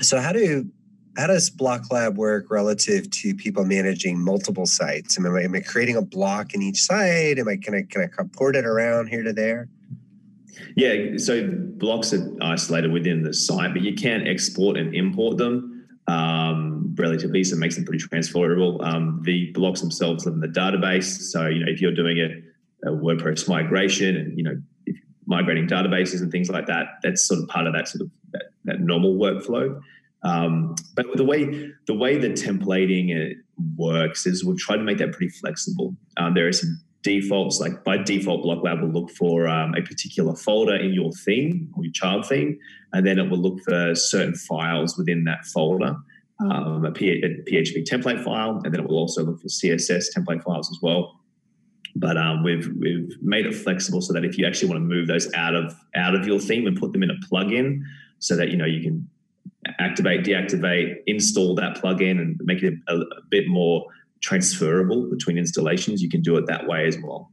So 0.02 0.20
how 0.20 0.32
do 0.32 0.70
how 1.18 1.26
does 1.26 1.50
Block 1.50 1.92
Lab 1.92 2.16
work 2.16 2.52
relative 2.52 3.10
to 3.10 3.34
people 3.34 3.66
managing 3.66 4.24
multiple 4.24 4.68
sites? 4.68 5.18
Am 5.18 5.26
I, 5.26 5.42
am 5.42 5.56
I 5.56 5.62
creating 5.62 5.96
a 5.96 6.02
block 6.02 6.54
in 6.54 6.62
each 6.62 6.84
site? 6.84 7.40
Am 7.40 7.48
I 7.48 7.58
can 7.58 7.74
I 7.74 7.84
can 7.90 8.04
I 8.04 8.24
port 8.34 8.56
it 8.56 8.66
around 8.66 9.08
here 9.08 9.24
to 9.24 9.34
there? 9.34 9.68
Yeah, 10.76 11.18
so 11.18 11.50
blocks 11.52 12.14
are 12.14 12.32
isolated 12.42 12.92
within 12.92 13.24
the 13.24 13.34
site, 13.34 13.74
but 13.74 13.82
you 13.82 13.96
can 13.96 14.28
export 14.28 14.78
and 14.78 14.94
import 14.94 15.38
them 15.38 15.88
um, 16.08 16.77
relatively, 16.98 17.44
so 17.44 17.56
it 17.56 17.60
makes 17.60 17.76
them 17.76 17.86
pretty 17.86 18.04
transferable. 18.04 18.82
Um, 18.84 19.22
the 19.24 19.52
blocks 19.52 19.82
themselves 19.82 20.26
live 20.26 20.36
in 20.36 20.42
the 20.42 20.48
database, 20.48 21.20
so 21.32 21.48
you 21.48 21.64
know 21.64 21.72
if 21.72 21.82
you're 21.82 21.94
doing 21.94 22.18
a, 22.18 22.90
a 22.90 22.92
WordPress 22.92 23.48
migration 23.48 24.16
and 24.16 24.38
you 24.38 24.44
know 24.44 24.56
migrating 25.26 25.68
databases 25.68 26.22
and 26.22 26.32
things 26.32 26.50
like 26.50 26.66
that, 26.68 26.88
that's 27.04 27.28
sort 27.28 27.42
of 27.42 27.48
part 27.50 27.68
of 27.68 27.74
that 27.74 27.88
sort 27.88 28.02
of 28.02 28.12
that, 28.32 28.44
that 28.66 28.80
normal 28.80 29.16
workflow. 29.16 29.80
Um, 30.24 30.76
but 30.96 31.06
the 31.16 31.24
way 31.24 31.72
the 31.86 31.94
way 31.94 32.18
the 32.18 32.30
templating 32.30 33.16
uh, 33.16 33.36
works 33.76 34.26
is 34.26 34.44
we'll 34.44 34.58
try 34.58 34.76
to 34.76 34.84
make 34.84 34.98
that 34.98 35.12
pretty 35.12 35.30
flexible. 35.30 35.96
Um, 36.18 36.34
there 36.34 36.48
are 36.48 36.54
some 36.54 36.82
defaults, 37.04 37.60
like 37.60 37.84
by 37.84 37.98
default, 37.98 38.44
BlockLab 38.44 38.82
will 38.82 38.90
look 38.90 39.12
for 39.12 39.48
um, 39.48 39.74
a 39.76 39.82
particular 39.82 40.36
folder 40.36 40.76
in 40.76 40.94
your 40.94 41.12
theme 41.12 41.72
or 41.78 41.84
your 41.84 41.94
child 41.94 42.28
theme, 42.28 42.60
and 42.94 43.06
then 43.06 43.20
it 43.20 43.30
will 43.30 43.38
look 43.38 43.62
for 43.62 43.96
certain 43.96 44.36
files 44.36 44.98
within 44.98 45.24
that 45.26 45.46
folder, 45.46 45.96
um, 46.40 46.86
a, 46.86 46.92
P- 46.92 47.22
a 47.22 47.30
PHP 47.50 47.86
template 47.86 48.24
file, 48.24 48.62
and 48.64 48.74
then 48.74 48.82
it 48.82 48.88
will 48.88 48.98
also 48.98 49.24
look 49.24 49.42
for 49.42 49.48
CSS 49.48 50.06
template 50.16 50.44
files 50.44 50.70
as 50.72 50.80
well. 50.82 51.20
But 51.96 52.18
um, 52.18 52.44
we've 52.44 52.70
we've 52.80 53.10
made 53.22 53.48
it 53.48 53.56
flexible 53.56 54.02
so 54.02 54.14
that 54.14 54.24
if 54.24 54.38
you 54.38 54.46
actually 54.46 54.70
want 54.70 54.82
to 54.82 54.86
move 54.86 55.08
those 55.08 55.34
out 55.34 55.56
of 55.56 55.74
out 55.96 56.14
of 56.14 56.28
your 56.28 56.40
theme 56.40 56.68
and 56.68 56.78
put 56.78 56.94
them 56.94 57.02
in 57.02 57.10
a 57.10 57.16
plugin, 57.32 57.82
so 58.20 58.36
that 58.36 58.50
you 58.50 58.58
know 58.58 58.66
you 58.66 58.82
can 58.82 59.10
activate, 59.80 60.24
deactivate, 60.24 60.98
install 61.08 61.56
that 61.56 61.78
plugin, 61.78 62.20
and 62.20 62.40
make 62.44 62.62
it 62.62 62.76
a, 62.88 62.98
a 62.98 63.22
bit 63.30 63.48
more 63.48 63.86
transferable 64.22 65.10
between 65.10 65.38
installations, 65.38 66.02
you 66.02 66.10
can 66.10 66.22
do 66.22 66.38
it 66.38 66.46
that 66.48 66.68
way 66.68 66.88
as 66.88 66.98
well. 67.04 67.32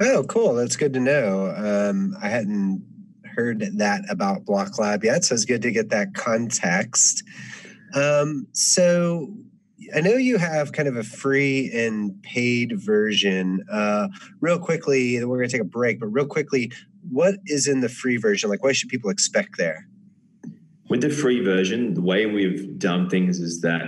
Oh, 0.00 0.24
cool. 0.24 0.54
That's 0.54 0.76
good 0.76 0.92
to 0.94 1.00
know. 1.00 1.54
Um, 1.56 2.16
I 2.20 2.28
hadn't 2.28 2.84
heard 3.24 3.60
that 3.78 4.02
about 4.10 4.44
Block 4.44 4.78
Lab 4.78 5.04
yet, 5.04 5.24
so 5.24 5.34
it's 5.34 5.44
good 5.44 5.62
to 5.62 5.70
get 5.70 5.90
that 5.90 6.14
context. 6.14 7.22
Um, 7.96 8.46
so 8.52 9.34
I 9.94 10.00
know 10.00 10.12
you 10.12 10.36
have 10.38 10.72
kind 10.72 10.88
of 10.88 10.96
a 10.96 11.02
free 11.02 11.70
and 11.72 12.22
paid 12.22 12.74
version. 12.78 13.64
Uh, 13.70 14.08
real 14.40 14.58
quickly, 14.58 15.22
we're 15.24 15.38
going 15.38 15.48
to 15.48 15.52
take 15.52 15.62
a 15.62 15.68
break, 15.68 15.98
but 15.98 16.06
real 16.08 16.26
quickly, 16.26 16.70
what 17.10 17.36
is 17.46 17.66
in 17.66 17.80
the 17.80 17.88
free 17.88 18.18
version? 18.18 18.50
Like, 18.50 18.62
what 18.62 18.76
should 18.76 18.90
people 18.90 19.10
expect 19.10 19.56
there? 19.56 19.88
With 20.88 21.00
the 21.00 21.10
free 21.10 21.40
version, 21.40 21.94
the 21.94 22.02
way 22.02 22.26
we've 22.26 22.78
done 22.78 23.08
things 23.08 23.40
is 23.40 23.60
that 23.62 23.82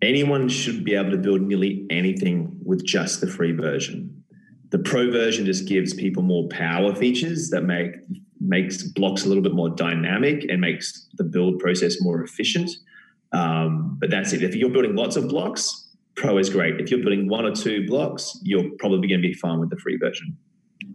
anyone 0.00 0.48
should 0.48 0.84
be 0.84 0.94
able 0.94 1.10
to 1.10 1.18
build 1.18 1.42
nearly 1.42 1.86
anything 1.90 2.58
with 2.64 2.84
just 2.84 3.20
the 3.20 3.26
free 3.26 3.52
version. 3.52 4.22
The 4.70 4.78
pro 4.78 5.10
version 5.10 5.44
just 5.44 5.68
gives 5.68 5.92
people 5.92 6.22
more 6.22 6.48
power 6.48 6.94
features 6.94 7.50
that 7.50 7.62
make 7.62 7.96
makes 8.40 8.82
blocks 8.82 9.24
a 9.24 9.28
little 9.28 9.42
bit 9.42 9.54
more 9.54 9.68
dynamic 9.68 10.44
and 10.48 10.60
makes 10.60 11.08
the 11.14 11.24
build 11.24 11.60
process 11.60 12.00
more 12.00 12.22
efficient. 12.22 12.70
Um, 13.32 13.96
but 14.00 14.10
that's 14.10 14.32
it. 14.32 14.42
If 14.42 14.54
you're 14.54 14.70
building 14.70 14.94
lots 14.94 15.16
of 15.16 15.28
blocks, 15.28 15.88
pro 16.16 16.38
is 16.38 16.50
great. 16.50 16.80
If 16.80 16.90
you're 16.90 17.00
building 17.00 17.28
one 17.28 17.44
or 17.44 17.54
two 17.54 17.86
blocks, 17.86 18.38
you're 18.42 18.70
probably 18.78 19.08
going 19.08 19.22
to 19.22 19.28
be 19.28 19.34
fine 19.34 19.60
with 19.60 19.70
the 19.70 19.76
free 19.76 19.96
version. 19.96 20.36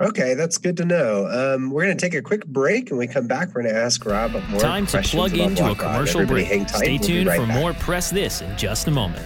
Okay, 0.01 0.33
that's 0.33 0.57
good 0.57 0.77
to 0.77 0.85
know. 0.85 1.27
Um, 1.27 1.71
we're 1.71 1.85
going 1.85 1.97
to 1.97 2.01
take 2.01 2.13
a 2.13 2.21
quick 2.21 2.45
break, 2.45 2.89
and 2.89 2.99
we 2.99 3.07
come 3.07 3.25
back. 3.25 3.47
We're 3.55 3.63
going 3.63 3.73
to 3.73 3.79
ask 3.79 4.05
Rob 4.05 4.31
more 4.49 4.59
Time 4.59 4.85
to 4.87 5.01
plug 5.01 5.35
into 5.37 5.71
a 5.71 5.75
commercial 5.75 6.25
break. 6.25 6.69
Stay 6.69 6.97
tuned 6.97 7.25
we'll 7.25 7.37
right 7.37 7.41
for 7.41 7.47
back. 7.47 7.59
more 7.59 7.73
Press 7.73 8.11
This 8.11 8.41
in 8.41 8.55
just 8.57 8.87
a 8.87 8.91
moment. 8.91 9.25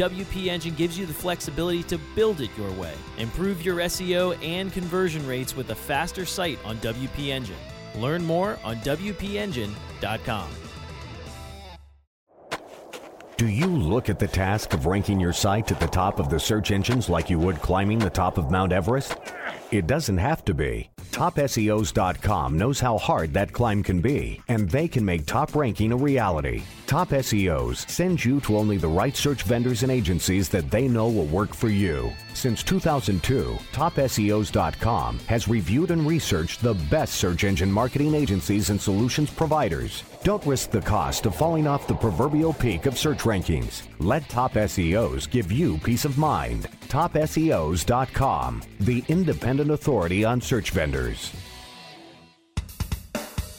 WP 0.00 0.46
Engine 0.46 0.74
gives 0.76 0.98
you 0.98 1.04
the 1.04 1.12
flexibility 1.12 1.82
to 1.82 1.98
build 2.16 2.40
it 2.40 2.48
your 2.56 2.70
way. 2.72 2.94
Improve 3.18 3.62
your 3.62 3.76
SEO 3.80 4.34
and 4.42 4.72
conversion 4.72 5.26
rates 5.26 5.54
with 5.54 5.68
a 5.68 5.74
faster 5.74 6.24
site 6.24 6.58
on 6.64 6.78
WP 6.78 7.28
Engine. 7.28 7.58
Learn 7.96 8.24
more 8.24 8.58
on 8.64 8.76
WPEngine.com. 8.76 10.48
Do 13.36 13.46
you 13.46 13.66
look 13.66 14.08
at 14.08 14.18
the 14.18 14.26
task 14.26 14.72
of 14.72 14.86
ranking 14.86 15.20
your 15.20 15.34
site 15.34 15.70
at 15.70 15.80
the 15.80 15.86
top 15.86 16.18
of 16.18 16.30
the 16.30 16.40
search 16.40 16.70
engines 16.70 17.10
like 17.10 17.28
you 17.28 17.38
would 17.38 17.60
climbing 17.60 17.98
the 17.98 18.08
top 18.08 18.38
of 18.38 18.50
Mount 18.50 18.72
Everest? 18.72 19.18
It 19.70 19.86
doesn't 19.86 20.18
have 20.18 20.42
to 20.46 20.54
be. 20.54 20.90
TopSEOs.com 21.12 22.56
knows 22.56 22.80
how 22.80 22.98
hard 22.98 23.32
that 23.32 23.52
climb 23.52 23.82
can 23.82 24.00
be, 24.00 24.40
and 24.48 24.68
they 24.70 24.88
can 24.88 25.04
make 25.04 25.26
top 25.26 25.54
ranking 25.54 25.92
a 25.92 25.96
reality. 25.96 26.62
Top 26.86 27.10
SEOs 27.10 27.88
sends 27.88 28.24
you 28.24 28.40
to 28.40 28.56
only 28.56 28.76
the 28.76 28.88
right 28.88 29.16
search 29.16 29.42
vendors 29.42 29.82
and 29.82 29.92
agencies 29.92 30.48
that 30.48 30.70
they 30.70 30.88
know 30.88 31.08
will 31.08 31.26
work 31.26 31.54
for 31.54 31.68
you. 31.68 32.10
Since 32.34 32.62
2002, 32.62 33.58
TopSEOs.com 33.72 35.18
has 35.20 35.48
reviewed 35.48 35.90
and 35.90 36.06
researched 36.06 36.62
the 36.62 36.74
best 36.74 37.14
search 37.14 37.44
engine 37.44 37.70
marketing 37.70 38.14
agencies 38.14 38.70
and 38.70 38.80
solutions 38.80 39.30
providers. 39.30 40.04
Don't 40.22 40.44
risk 40.46 40.70
the 40.70 40.80
cost 40.80 41.26
of 41.26 41.34
falling 41.34 41.66
off 41.66 41.86
the 41.86 41.94
proverbial 41.94 42.52
peak 42.52 42.86
of 42.86 42.98
search 42.98 43.20
rankings. 43.20 43.82
Let 43.98 44.28
Top 44.28 44.54
SEOs 44.54 45.28
give 45.28 45.52
you 45.52 45.78
peace 45.78 46.04
of 46.04 46.18
mind. 46.18 46.68
TopSEOs.com, 46.88 48.62
the 48.80 49.04
independent 49.08 49.70
authority 49.70 50.24
on 50.24 50.40
search 50.40 50.70
vendors. 50.70 51.32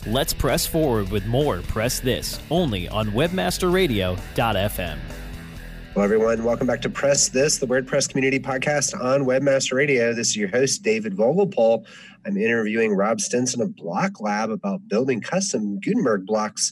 Let's 0.07 0.33
press 0.33 0.65
forward 0.65 1.11
with 1.11 1.27
more 1.27 1.61
Press 1.61 1.99
This 1.99 2.39
only 2.49 2.87
on 2.87 3.11
WebmasterRadio.fm. 3.11 5.20
Hello, 5.93 6.05
everyone. 6.05 6.45
Welcome 6.45 6.67
back 6.67 6.81
to 6.83 6.89
Press 6.89 7.27
This, 7.27 7.57
the 7.57 7.67
WordPress 7.67 8.07
community 8.07 8.39
podcast 8.39 8.97
on 8.97 9.25
Webmaster 9.25 9.73
Radio. 9.73 10.13
This 10.13 10.29
is 10.29 10.37
your 10.37 10.47
host, 10.47 10.83
David 10.83 11.17
Vogelpohl. 11.17 11.85
I'm 12.25 12.37
interviewing 12.37 12.93
Rob 12.93 13.19
Stinson 13.19 13.61
of 13.61 13.75
Block 13.75 14.21
Lab 14.21 14.51
about 14.51 14.87
building 14.87 15.19
custom 15.19 15.81
Gutenberg 15.81 16.25
blocks. 16.25 16.71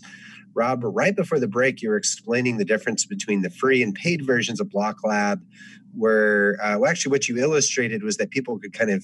Rob, 0.53 0.86
right 0.86 1.13
before 1.13 1.38
the 1.38 1.49
break, 1.49 1.82
you 1.82 1.89
were 1.89 1.97
explaining 1.97 2.60
the 2.60 2.63
difference 2.63 3.05
between 3.05 3.41
the 3.41 3.49
free 3.49 3.84
and 3.84 3.93
paid 3.93 4.25
versions 4.25 4.62
of 4.62 4.69
Block 4.69 5.03
Lab, 5.03 5.43
where, 5.93 6.58
uh, 6.63 6.77
well, 6.79 6.89
actually, 6.89 7.12
what 7.12 7.27
you 7.27 7.39
illustrated 7.39 8.03
was 8.03 8.15
that 8.17 8.29
people 8.29 8.58
could 8.58 8.71
kind 8.71 8.89
of 8.89 9.03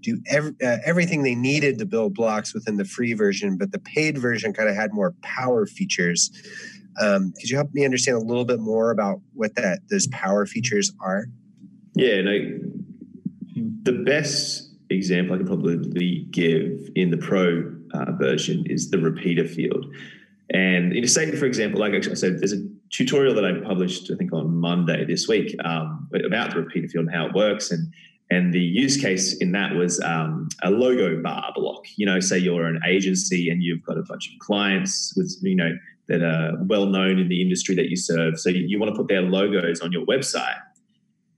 do 0.00 0.22
uh, 0.32 0.78
everything 0.86 1.22
they 1.22 1.34
needed 1.34 1.78
to 1.80 1.84
build 1.84 2.14
blocks 2.14 2.54
within 2.54 2.78
the 2.78 2.86
free 2.86 3.12
version, 3.12 3.58
but 3.58 3.72
the 3.72 3.78
paid 3.78 4.16
version 4.16 4.54
kind 4.54 4.70
of 4.70 4.74
had 4.74 4.94
more 4.94 5.14
power 5.20 5.66
features. 5.66 6.30
Um, 7.00 7.32
could 7.38 7.48
you 7.48 7.56
help 7.56 7.72
me 7.72 7.84
understand 7.84 8.16
a 8.16 8.20
little 8.20 8.44
bit 8.44 8.60
more 8.60 8.90
about 8.90 9.20
what 9.34 9.54
that 9.56 9.80
those 9.90 10.06
power 10.08 10.46
features 10.46 10.92
are? 11.00 11.26
Yeah, 11.94 12.20
no, 12.22 12.38
the 13.82 14.02
best 14.04 14.70
example 14.90 15.34
I 15.34 15.38
can 15.38 15.46
probably 15.46 16.26
give 16.30 16.88
in 16.94 17.10
the 17.10 17.16
pro 17.16 17.72
uh, 17.94 18.12
version 18.12 18.64
is 18.66 18.90
the 18.90 18.98
repeater 18.98 19.46
field. 19.46 19.86
And 20.52 20.92
know, 20.92 21.06
say, 21.06 21.30
for 21.36 21.46
example, 21.46 21.80
like 21.80 21.94
I 21.94 22.00
said, 22.00 22.40
there's 22.40 22.52
a 22.52 22.66
tutorial 22.90 23.34
that 23.34 23.44
I 23.44 23.52
published, 23.60 24.10
I 24.10 24.16
think, 24.16 24.32
on 24.32 24.56
Monday 24.56 25.04
this 25.04 25.28
week 25.28 25.54
um, 25.64 26.08
about 26.24 26.50
the 26.52 26.60
repeater 26.60 26.88
field 26.88 27.06
and 27.06 27.14
how 27.14 27.26
it 27.26 27.34
works. 27.34 27.70
And 27.70 27.92
and 28.32 28.52
the 28.54 28.60
use 28.60 28.96
case 28.96 29.36
in 29.38 29.50
that 29.52 29.74
was 29.74 30.00
um, 30.02 30.48
a 30.62 30.70
logo 30.70 31.20
bar 31.20 31.52
block. 31.54 31.84
You 31.96 32.06
know, 32.06 32.20
say 32.20 32.38
you're 32.38 32.66
an 32.66 32.80
agency 32.86 33.50
and 33.50 33.62
you've 33.62 33.82
got 33.82 33.98
a 33.98 34.02
bunch 34.02 34.32
of 34.32 34.38
clients 34.38 35.12
with, 35.16 35.36
you 35.42 35.56
know, 35.56 35.72
that 36.10 36.22
are 36.22 36.56
well 36.64 36.86
known 36.86 37.20
in 37.20 37.28
the 37.28 37.40
industry 37.40 37.76
that 37.76 37.88
you 37.88 37.96
serve. 37.96 38.38
So 38.38 38.50
you, 38.50 38.78
want 38.80 38.92
to 38.92 38.96
put 38.96 39.06
their 39.06 39.22
logos 39.22 39.80
on 39.80 39.92
your 39.92 40.04
website. 40.06 40.58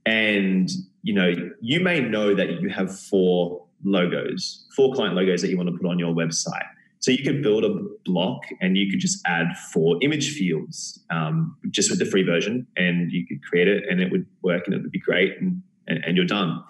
And, 0.06 0.70
you 1.02 1.12
know, 1.12 1.34
you 1.60 1.78
may 1.80 2.00
know 2.00 2.34
that 2.34 2.62
you 2.62 2.70
have 2.70 2.98
four 2.98 3.66
logos, 3.84 4.66
four 4.74 4.94
client 4.94 5.14
logos 5.14 5.42
that 5.42 5.50
you 5.50 5.58
want 5.58 5.68
to 5.68 5.76
put 5.76 5.86
on 5.86 5.98
your 5.98 6.14
website. 6.14 6.64
So 7.00 7.10
you 7.10 7.22
could 7.22 7.42
build 7.42 7.64
a 7.64 7.84
block 8.06 8.44
and 8.62 8.78
you 8.78 8.90
could 8.90 9.00
just 9.00 9.20
add 9.26 9.48
four 9.72 9.98
image 10.00 10.32
fields 10.32 11.04
um, 11.10 11.54
just 11.70 11.90
with 11.90 11.98
the 11.98 12.06
free 12.06 12.22
version 12.22 12.66
and 12.76 13.12
you 13.12 13.26
could 13.26 13.42
create 13.42 13.68
it 13.68 13.84
and 13.90 14.00
it 14.00 14.10
would 14.10 14.24
work 14.40 14.62
and 14.66 14.74
it 14.74 14.80
would 14.80 14.92
be 14.92 15.00
great 15.00 15.38
and, 15.38 15.62
and, 15.86 16.02
and 16.04 16.16
you're 16.16 16.24
done. 16.24 16.64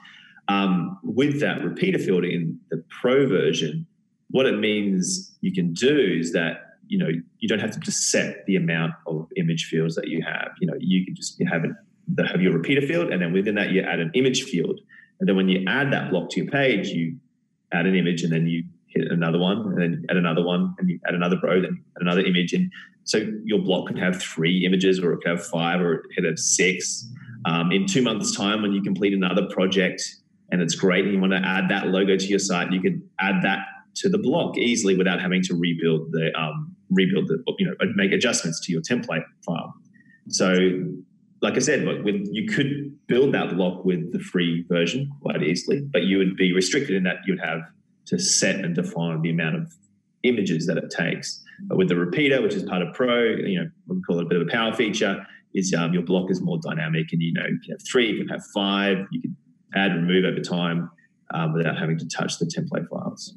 Um, 0.49 0.99
with 1.05 1.38
that 1.41 1.62
repeater 1.62 2.01
field 2.01 2.25
in 2.25 2.59
the 2.71 2.83
pro 3.01 3.29
version, 3.29 3.87
what 4.31 4.47
it 4.47 4.59
means 4.59 5.37
you 5.41 5.53
can 5.53 5.73
do 5.73 6.17
is 6.19 6.33
that 6.33 6.72
you 6.93 6.99
know 6.99 7.09
you 7.39 7.49
don't 7.49 7.59
have 7.59 7.71
to 7.71 7.81
just 7.81 8.11
set 8.11 8.45
the 8.47 8.55
amount 8.55 8.93
of 9.07 9.27
image 9.39 9.65
fields 9.65 9.95
that 9.95 10.09
you 10.09 10.23
have. 10.23 10.51
You 10.61 10.67
know, 10.67 10.75
you 10.79 11.07
can 11.07 11.15
just 11.15 11.43
have 11.51 11.65
it 11.65 11.71
have 12.31 12.43
your 12.43 12.53
repeater 12.53 12.87
field, 12.87 13.11
and 13.11 13.23
then 13.23 13.33
within 13.33 13.55
that 13.55 13.71
you 13.71 13.81
add 13.81 13.99
an 13.99 14.11
image 14.15 14.43
field, 14.43 14.79
and 15.19 15.27
then 15.27 15.35
when 15.35 15.49
you 15.49 15.65
add 15.67 15.91
that 15.91 16.11
block 16.11 16.29
to 16.31 16.43
your 16.43 16.51
page, 16.51 16.89
you 16.89 17.17
add 17.73 17.87
an 17.87 17.95
image, 17.95 18.23
and 18.23 18.31
then 18.31 18.47
you 18.47 18.65
hit 18.89 19.11
another 19.11 19.39
one, 19.39 19.59
and 19.59 19.81
then 19.81 20.05
add 20.11 20.19
another 20.19 20.45
one, 20.45 20.75
and 20.79 20.91
you 20.91 21.01
add 21.09 21.15
another 21.15 21.39
row, 21.43 21.63
then 21.63 21.83
add 21.97 22.03
another 22.03 22.21
image, 22.21 22.53
and 22.53 22.71
so 23.05 23.27
your 23.43 23.61
block 23.61 23.89
can 23.89 23.97
have 23.97 24.21
three 24.21 24.67
images, 24.67 25.01
or 25.01 25.15
it 25.15 25.23
could 25.23 25.31
have 25.31 25.47
five, 25.47 25.81
or 25.81 25.95
it 25.95 26.03
could 26.15 26.25
have 26.25 26.39
six. 26.39 27.09
Um, 27.47 27.73
in 27.73 27.87
two 27.87 28.03
months' 28.03 28.37
time, 28.37 28.61
when 28.61 28.73
you 28.73 28.83
complete 28.83 29.15
another 29.15 29.49
project 29.51 30.03
and 30.53 30.61
it's 30.61 30.75
great, 30.75 31.07
and 31.07 31.15
you 31.15 31.21
want 31.21 31.33
to 31.33 31.41
add 31.43 31.71
that 31.71 31.89
logo 31.89 32.19
to 32.19 32.27
your 32.27 32.39
site, 32.39 32.71
you 32.71 32.83
could 32.83 33.01
add 33.19 33.37
that 33.43 33.61
to 33.95 34.09
the 34.09 34.19
block 34.19 34.59
easily 34.59 34.97
without 34.97 35.21
having 35.21 35.43
to 35.43 35.55
rebuild 35.55 36.13
the 36.13 36.31
um, 36.39 36.75
rebuild 36.93 37.29
the 37.29 37.43
you 37.59 37.67
know 37.67 37.75
make 37.95 38.13
adjustments 38.13 38.61
to 38.67 38.73
your 38.73 38.83
template 38.83 39.25
file. 39.45 39.75
So, 40.29 40.55
like 41.41 41.57
I 41.57 41.59
said, 41.59 41.85
with, 42.05 42.29
you 42.31 42.47
could 42.47 42.97
build 43.09 43.35
that 43.35 43.57
block 43.57 43.85
with 43.85 44.13
the 44.13 44.21
free 44.21 44.65
version 44.69 45.11
quite 45.21 45.43
easily, 45.43 45.81
but 45.93 46.03
you 46.03 46.19
would 46.19 46.37
be 46.37 46.53
restricted 46.53 46.95
in 46.95 47.03
that 47.05 47.17
you'd 47.27 47.41
have 47.41 47.61
to 48.07 48.19
set 48.19 48.57
and 48.57 48.75
define 48.75 49.23
the 49.23 49.31
amount 49.31 49.57
of 49.57 49.73
images 50.23 50.67
that 50.67 50.77
it 50.77 50.91
takes. 50.91 51.43
But 51.67 51.79
with 51.79 51.89
the 51.89 51.97
repeater, 51.97 52.41
which 52.41 52.55
is 52.55 52.63
part 52.63 52.83
of 52.83 52.95
Pro, 52.95 53.23
you 53.23 53.61
know, 53.61 53.71
we 53.87 54.01
call 54.03 54.19
it 54.19 54.25
a 54.25 54.29
bit 54.29 54.41
of 54.41 54.47
a 54.47 54.51
power 54.51 54.73
feature, 54.73 55.27
is 55.55 55.75
um, 55.75 55.93
your 55.93 56.03
block 56.03 56.31
is 56.31 56.41
more 56.41 56.59
dynamic, 56.59 57.13
and 57.13 57.21
you 57.21 57.33
know 57.33 57.43
you 57.43 57.59
can 57.65 57.73
have 57.73 57.83
three, 57.91 58.11
you 58.11 58.19
can 58.19 58.29
have 58.29 58.43
five, 58.55 58.99
you 59.11 59.21
can 59.21 59.37
add, 59.75 59.91
and 59.91 60.09
remove 60.09 60.25
over 60.25 60.41
time 60.41 60.91
um, 61.35 61.53
without 61.53 61.79
having 61.79 61.99
to 61.99 62.09
touch 62.09 62.39
the 62.39 62.47
template 62.47 62.89
files. 62.89 63.35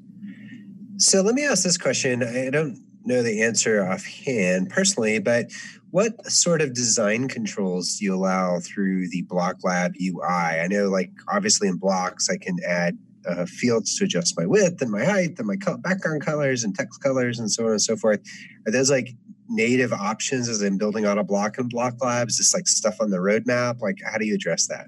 So 0.98 1.22
let 1.22 1.36
me 1.36 1.46
ask 1.46 1.63
this 1.63 1.78
question. 1.78 2.24
I 2.24 2.50
don't 2.50 2.85
know 3.06 3.24
the 3.24 3.41
answer 3.41 3.86
offhand 3.86 4.70
personally, 4.70 5.20
but 5.20 5.52
what 5.91 6.26
sort 6.26 6.62
of 6.62 6.74
design 6.74 7.28
controls 7.28 7.98
do 7.98 8.06
you 8.06 8.15
allow 8.15 8.60
through 8.60 9.10
the 9.10 9.22
Block 9.24 9.63
Lab 9.63 9.94
UI? 10.02 10.24
I 10.24 10.68
know, 10.68 10.89
like, 10.89 11.12
obviously 11.32 11.68
in 11.68 11.78
blocks, 11.78 12.30
I 12.30 12.38
can 12.38 12.58
add 12.68 12.98
uh, 13.28 13.46
fields 13.46 13.98
to 13.98 14.06
adjust 14.06 14.38
my 14.38 14.46
width 14.46 14.82
and 14.82 14.91
my 14.91 15.04
height 15.04 15.36
and 15.38 15.48
my 15.48 15.56
background 15.80 16.22
colors 16.22 16.63
and 16.63 16.76
text 16.76 17.02
colors 17.02 17.39
and 17.39 17.50
so 17.52 17.65
on 17.65 17.72
and 17.72 17.82
so 17.82 17.96
forth. 17.96 18.22
Are 18.68 18.72
those 18.72 18.91
like 18.91 19.15
native 19.48 19.94
options 19.94 20.50
as 20.50 20.62
I'm 20.62 20.78
building 20.78 21.06
out 21.06 21.18
a 21.18 21.24
block 21.24 21.58
in 21.58 21.68
Block 21.68 22.04
Lab? 22.04 22.30
Is 22.30 22.38
this 22.38 22.54
like 22.54 22.68
stuff 22.68 22.98
on 23.00 23.10
the 23.10 23.18
roadmap? 23.18 23.82
Like, 23.82 24.00
how 24.06 24.18
do 24.18 24.26
you 24.26 24.36
address 24.36 24.68
that? 24.68 24.88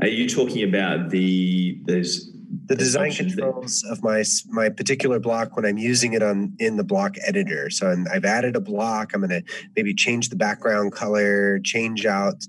Are 0.00 0.08
you 0.08 0.28
talking 0.28 0.62
about 0.62 1.10
the 1.10 1.80
there's 1.84 2.30
the 2.66 2.76
design 2.76 3.12
controls 3.12 3.84
of 3.90 4.02
my 4.02 4.24
my 4.48 4.68
particular 4.68 5.18
block 5.18 5.56
when 5.56 5.66
I'm 5.66 5.78
using 5.78 6.14
it 6.14 6.22
on 6.22 6.54
in 6.58 6.76
the 6.76 6.84
block 6.84 7.16
editor. 7.26 7.68
So 7.70 7.94
i 8.10 8.14
have 8.14 8.24
added 8.24 8.56
a 8.56 8.60
block. 8.60 9.12
I'm 9.14 9.20
going 9.20 9.30
to 9.30 9.42
maybe 9.76 9.94
change 9.94 10.30
the 10.30 10.36
background 10.36 10.92
color, 10.92 11.58
change 11.60 12.06
out 12.06 12.46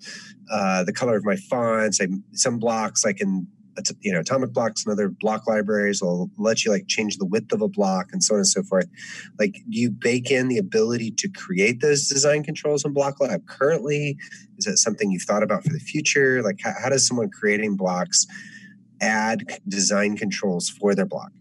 uh, 0.51 0.83
the 0.83 0.93
color 0.93 1.17
of 1.17 1.25
my 1.25 1.35
fonts. 1.35 1.99
I, 2.01 2.07
some 2.33 2.59
blocks 2.59 3.05
I 3.05 3.13
can 3.13 3.47
you 4.01 4.11
know 4.11 4.19
atomic 4.19 4.51
blocks 4.51 4.85
and 4.85 4.91
other 4.91 5.07
block 5.07 5.47
libraries 5.47 6.01
will 6.01 6.29
let 6.37 6.65
you 6.65 6.71
like 6.71 6.87
change 6.87 7.17
the 7.17 7.25
width 7.25 7.53
of 7.53 7.61
a 7.61 7.67
block 7.67 8.07
and 8.11 8.21
so 8.21 8.33
on 8.33 8.39
and 8.39 8.47
so 8.47 8.61
forth 8.63 8.89
like 9.39 9.53
do 9.53 9.79
you 9.79 9.89
bake 9.89 10.31
in 10.31 10.49
the 10.49 10.57
ability 10.57 11.11
to 11.11 11.29
create 11.29 11.79
those 11.79 12.09
design 12.09 12.43
controls 12.43 12.83
in 12.83 12.91
block 12.91 13.21
lab 13.21 13.45
currently 13.45 14.17
is 14.57 14.65
that 14.65 14.77
something 14.77 15.11
you've 15.11 15.23
thought 15.23 15.43
about 15.43 15.63
for 15.63 15.71
the 15.71 15.79
future 15.79 16.41
like 16.43 16.59
how, 16.61 16.73
how 16.81 16.89
does 16.89 17.07
someone 17.07 17.29
creating 17.29 17.77
blocks 17.77 18.27
add 19.01 19.59
design 19.67 20.17
controls 20.17 20.69
for 20.69 20.95
their 20.95 21.05
block? 21.05 21.31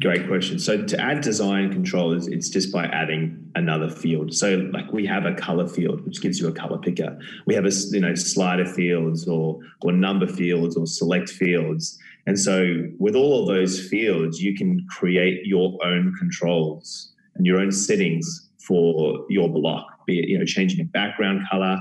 Great 0.00 0.28
question. 0.28 0.58
So 0.58 0.84
to 0.84 1.00
add 1.00 1.22
design 1.22 1.72
controls, 1.72 2.28
it's 2.28 2.50
just 2.50 2.70
by 2.70 2.84
adding 2.84 3.50
another 3.54 3.88
field. 3.88 4.34
So 4.34 4.68
like 4.70 4.92
we 4.92 5.06
have 5.06 5.24
a 5.24 5.32
color 5.32 5.66
field, 5.66 6.04
which 6.04 6.20
gives 6.20 6.38
you 6.38 6.46
a 6.46 6.52
color 6.52 6.76
picker. 6.76 7.18
We 7.46 7.54
have 7.54 7.64
a 7.64 7.70
you 7.90 8.00
know 8.00 8.14
slider 8.14 8.66
fields 8.66 9.26
or 9.26 9.58
or 9.80 9.92
number 9.92 10.26
fields 10.26 10.76
or 10.76 10.86
select 10.86 11.30
fields. 11.30 11.98
And 12.26 12.38
so 12.38 12.84
with 12.98 13.16
all 13.16 13.40
of 13.40 13.48
those 13.48 13.88
fields, 13.88 14.42
you 14.42 14.54
can 14.54 14.86
create 14.90 15.46
your 15.46 15.78
own 15.82 16.14
controls 16.18 17.10
and 17.36 17.46
your 17.46 17.58
own 17.58 17.72
settings 17.72 18.50
for 18.58 19.24
your 19.30 19.48
block. 19.48 19.86
Be 20.06 20.18
it 20.18 20.28
you 20.28 20.38
know 20.38 20.44
changing 20.44 20.82
a 20.82 20.84
background 20.84 21.46
color, 21.50 21.78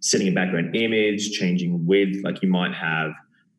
setting 0.00 0.28
a 0.28 0.32
background 0.32 0.76
image, 0.76 1.30
changing 1.30 1.86
width. 1.86 2.22
Like 2.22 2.42
you 2.42 2.50
might 2.50 2.74
have 2.74 3.12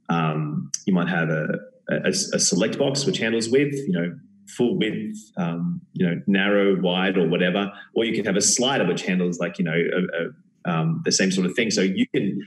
um, 0.10 0.72
you 0.86 0.94
might 0.94 1.10
have 1.10 1.30
a, 1.30 1.48
a, 1.90 2.10
a, 2.10 2.40
select 2.40 2.78
box 2.78 3.06
which 3.06 3.18
handles 3.18 3.50
width, 3.50 3.76
you 3.76 3.94
know, 3.94 4.18
full 4.48 4.78
width, 4.78 5.18
um, 5.38 5.82
you 5.94 6.06
know, 6.06 6.22
narrow, 6.28 6.80
wide, 6.80 7.18
or 7.18 7.28
whatever. 7.28 7.72
Or 7.94 8.06
you 8.06 8.14
can 8.14 8.26
have 8.26 8.38
a 8.38 8.42
slider 8.42 8.86
which 8.86 9.04
handles 9.04 9.40
like 9.40 9.60
you 9.60 9.66
know 9.66 9.74
a, 9.74 10.72
um, 10.72 11.02
the 11.06 11.12
same 11.12 11.32
sort 11.32 11.46
of 11.46 11.54
thing. 11.54 11.72
So 11.72 11.82
you 11.82 12.08
can 12.14 12.42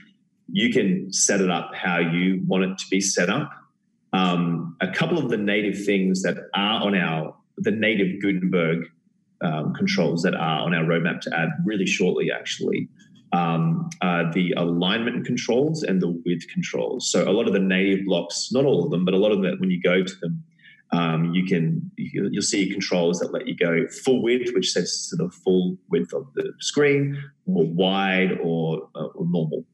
you 0.51 0.71
can 0.71 1.11
set 1.13 1.41
it 1.41 1.49
up 1.49 1.73
how 1.73 1.99
you 1.99 2.41
want 2.45 2.63
it 2.63 2.77
to 2.77 2.85
be 2.89 3.01
set 3.01 3.29
up. 3.29 3.51
Um, 4.13 4.75
a 4.81 4.89
couple 4.91 5.17
of 5.17 5.29
the 5.29 5.37
native 5.37 5.85
things 5.85 6.21
that 6.23 6.37
are 6.53 6.81
on 6.81 6.95
our 6.95 7.35
the 7.57 7.71
native 7.71 8.21
Gutenberg 8.21 8.87
um, 9.41 9.73
controls 9.73 10.23
that 10.23 10.35
are 10.35 10.61
on 10.61 10.73
our 10.73 10.83
roadmap 10.83 11.21
to 11.21 11.35
add 11.37 11.49
really 11.65 11.85
shortly, 11.85 12.31
actually, 12.31 12.89
um, 13.33 13.89
uh, 14.01 14.31
the 14.33 14.53
alignment 14.57 15.25
controls 15.25 15.83
and 15.83 16.01
the 16.01 16.09
width 16.25 16.47
controls. 16.53 17.11
So 17.11 17.29
a 17.29 17.31
lot 17.31 17.47
of 17.47 17.53
the 17.53 17.59
native 17.59 18.05
blocks, 18.05 18.49
not 18.51 18.65
all 18.65 18.83
of 18.83 18.91
them, 18.91 19.05
but 19.05 19.13
a 19.13 19.17
lot 19.17 19.31
of 19.31 19.41
them, 19.41 19.57
when 19.59 19.71
you 19.71 19.81
go 19.81 20.03
to 20.03 20.15
them, 20.21 20.43
um, 20.93 21.33
you 21.33 21.45
can 21.45 21.89
you'll 21.95 22.41
see 22.41 22.69
controls 22.69 23.19
that 23.19 23.31
let 23.31 23.47
you 23.47 23.55
go 23.55 23.87
full 24.03 24.21
width, 24.21 24.51
which 24.53 24.71
sets 24.71 25.09
to 25.09 25.15
the 25.15 25.29
full 25.29 25.77
width 25.89 26.13
of 26.13 26.27
the 26.35 26.51
screen, 26.59 27.17
or 27.45 27.65
wide, 27.65 28.37
or, 28.43 28.89
uh, 28.95 29.05
or 29.05 29.25
normal. 29.25 29.65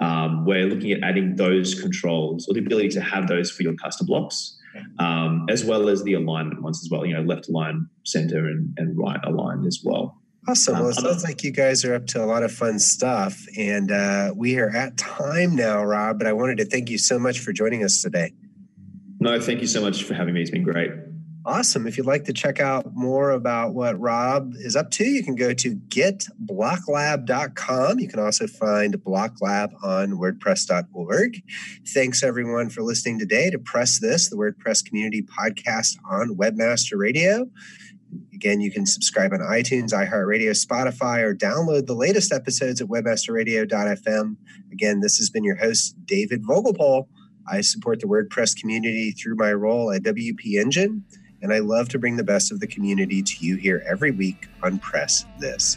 Um, 0.00 0.44
we're 0.44 0.66
looking 0.66 0.92
at 0.92 1.02
adding 1.02 1.36
those 1.36 1.80
controls 1.80 2.46
or 2.48 2.54
the 2.54 2.60
ability 2.60 2.90
to 2.90 3.00
have 3.00 3.26
those 3.28 3.50
for 3.50 3.62
your 3.62 3.74
custom 3.74 4.06
blocks, 4.06 4.58
um, 4.98 5.46
as 5.48 5.64
well 5.64 5.88
as 5.88 6.04
the 6.04 6.12
alignment 6.12 6.62
ones 6.62 6.80
as 6.84 6.90
well. 6.90 7.06
You 7.06 7.14
know, 7.14 7.22
left 7.22 7.48
align, 7.48 7.88
center, 8.04 8.46
and, 8.46 8.74
and 8.76 8.96
right 8.96 9.20
align 9.24 9.66
as 9.66 9.80
well. 9.82 10.20
Awesome. 10.48 10.78
Well, 10.78 10.88
it 10.88 10.94
sounds 10.94 11.24
like 11.24 11.44
you 11.44 11.50
guys 11.50 11.84
are 11.84 11.94
up 11.94 12.06
to 12.06 12.24
a 12.24 12.26
lot 12.26 12.42
of 12.42 12.50
fun 12.50 12.78
stuff. 12.78 13.44
And 13.58 13.92
uh, 13.92 14.32
we 14.34 14.58
are 14.58 14.74
at 14.74 14.96
time 14.96 15.54
now, 15.54 15.84
Rob, 15.84 16.16
but 16.16 16.26
I 16.26 16.32
wanted 16.32 16.56
to 16.56 16.64
thank 16.64 16.88
you 16.88 16.96
so 16.96 17.18
much 17.18 17.40
for 17.40 17.52
joining 17.52 17.84
us 17.84 18.00
today. 18.00 18.32
No, 19.20 19.38
thank 19.38 19.60
you 19.60 19.66
so 19.66 19.82
much 19.82 20.04
for 20.04 20.14
having 20.14 20.32
me. 20.32 20.40
It's 20.40 20.50
been 20.50 20.62
great. 20.62 20.90
Awesome. 21.44 21.86
If 21.86 21.98
you'd 21.98 22.06
like 22.06 22.24
to 22.24 22.32
check 22.32 22.60
out 22.60 22.94
more 22.94 23.30
about 23.30 23.74
what 23.74 24.00
Rob 24.00 24.54
is 24.56 24.74
up 24.74 24.90
to, 24.92 25.04
you 25.04 25.22
can 25.22 25.34
go 25.34 25.52
to 25.52 25.76
getblocklab.com. 25.76 27.98
You 27.98 28.08
can 28.08 28.18
also 28.18 28.46
find 28.46 28.94
Blocklab 29.02 29.74
on 29.82 30.12
wordpress.org. 30.12 31.42
Thanks 31.88 32.22
everyone 32.22 32.70
for 32.70 32.80
listening 32.82 33.18
today 33.18 33.50
to 33.50 33.58
Press 33.58 33.98
This, 33.98 34.30
the 34.30 34.36
WordPress 34.36 34.82
community 34.84 35.22
podcast 35.22 35.98
on 36.10 36.36
Webmaster 36.36 36.98
Radio. 36.98 37.50
Again, 38.38 38.60
you 38.60 38.70
can 38.70 38.86
subscribe 38.86 39.32
on 39.32 39.40
iTunes, 39.40 39.92
iHeartRadio, 39.92 40.50
Spotify, 40.50 41.24
or 41.24 41.34
download 41.34 41.86
the 41.86 41.94
latest 41.94 42.32
episodes 42.32 42.80
at 42.80 42.86
webmasterradio.fm. 42.86 44.36
Again, 44.70 45.00
this 45.00 45.16
has 45.16 45.28
been 45.28 45.42
your 45.42 45.56
host, 45.56 45.96
David 46.06 46.44
Vogelpohl. 46.44 47.08
I 47.50 47.62
support 47.62 47.98
the 47.98 48.06
WordPress 48.06 48.56
community 48.56 49.10
through 49.10 49.34
my 49.34 49.52
role 49.52 49.90
at 49.90 50.04
WP 50.04 50.54
Engine, 50.54 51.02
and 51.42 51.52
I 51.52 51.58
love 51.58 51.88
to 51.88 51.98
bring 51.98 52.14
the 52.14 52.22
best 52.22 52.52
of 52.52 52.60
the 52.60 52.68
community 52.68 53.24
to 53.24 53.44
you 53.44 53.56
here 53.56 53.82
every 53.90 54.12
week 54.12 54.46
on 54.62 54.78
Press 54.78 55.24
This. 55.40 55.76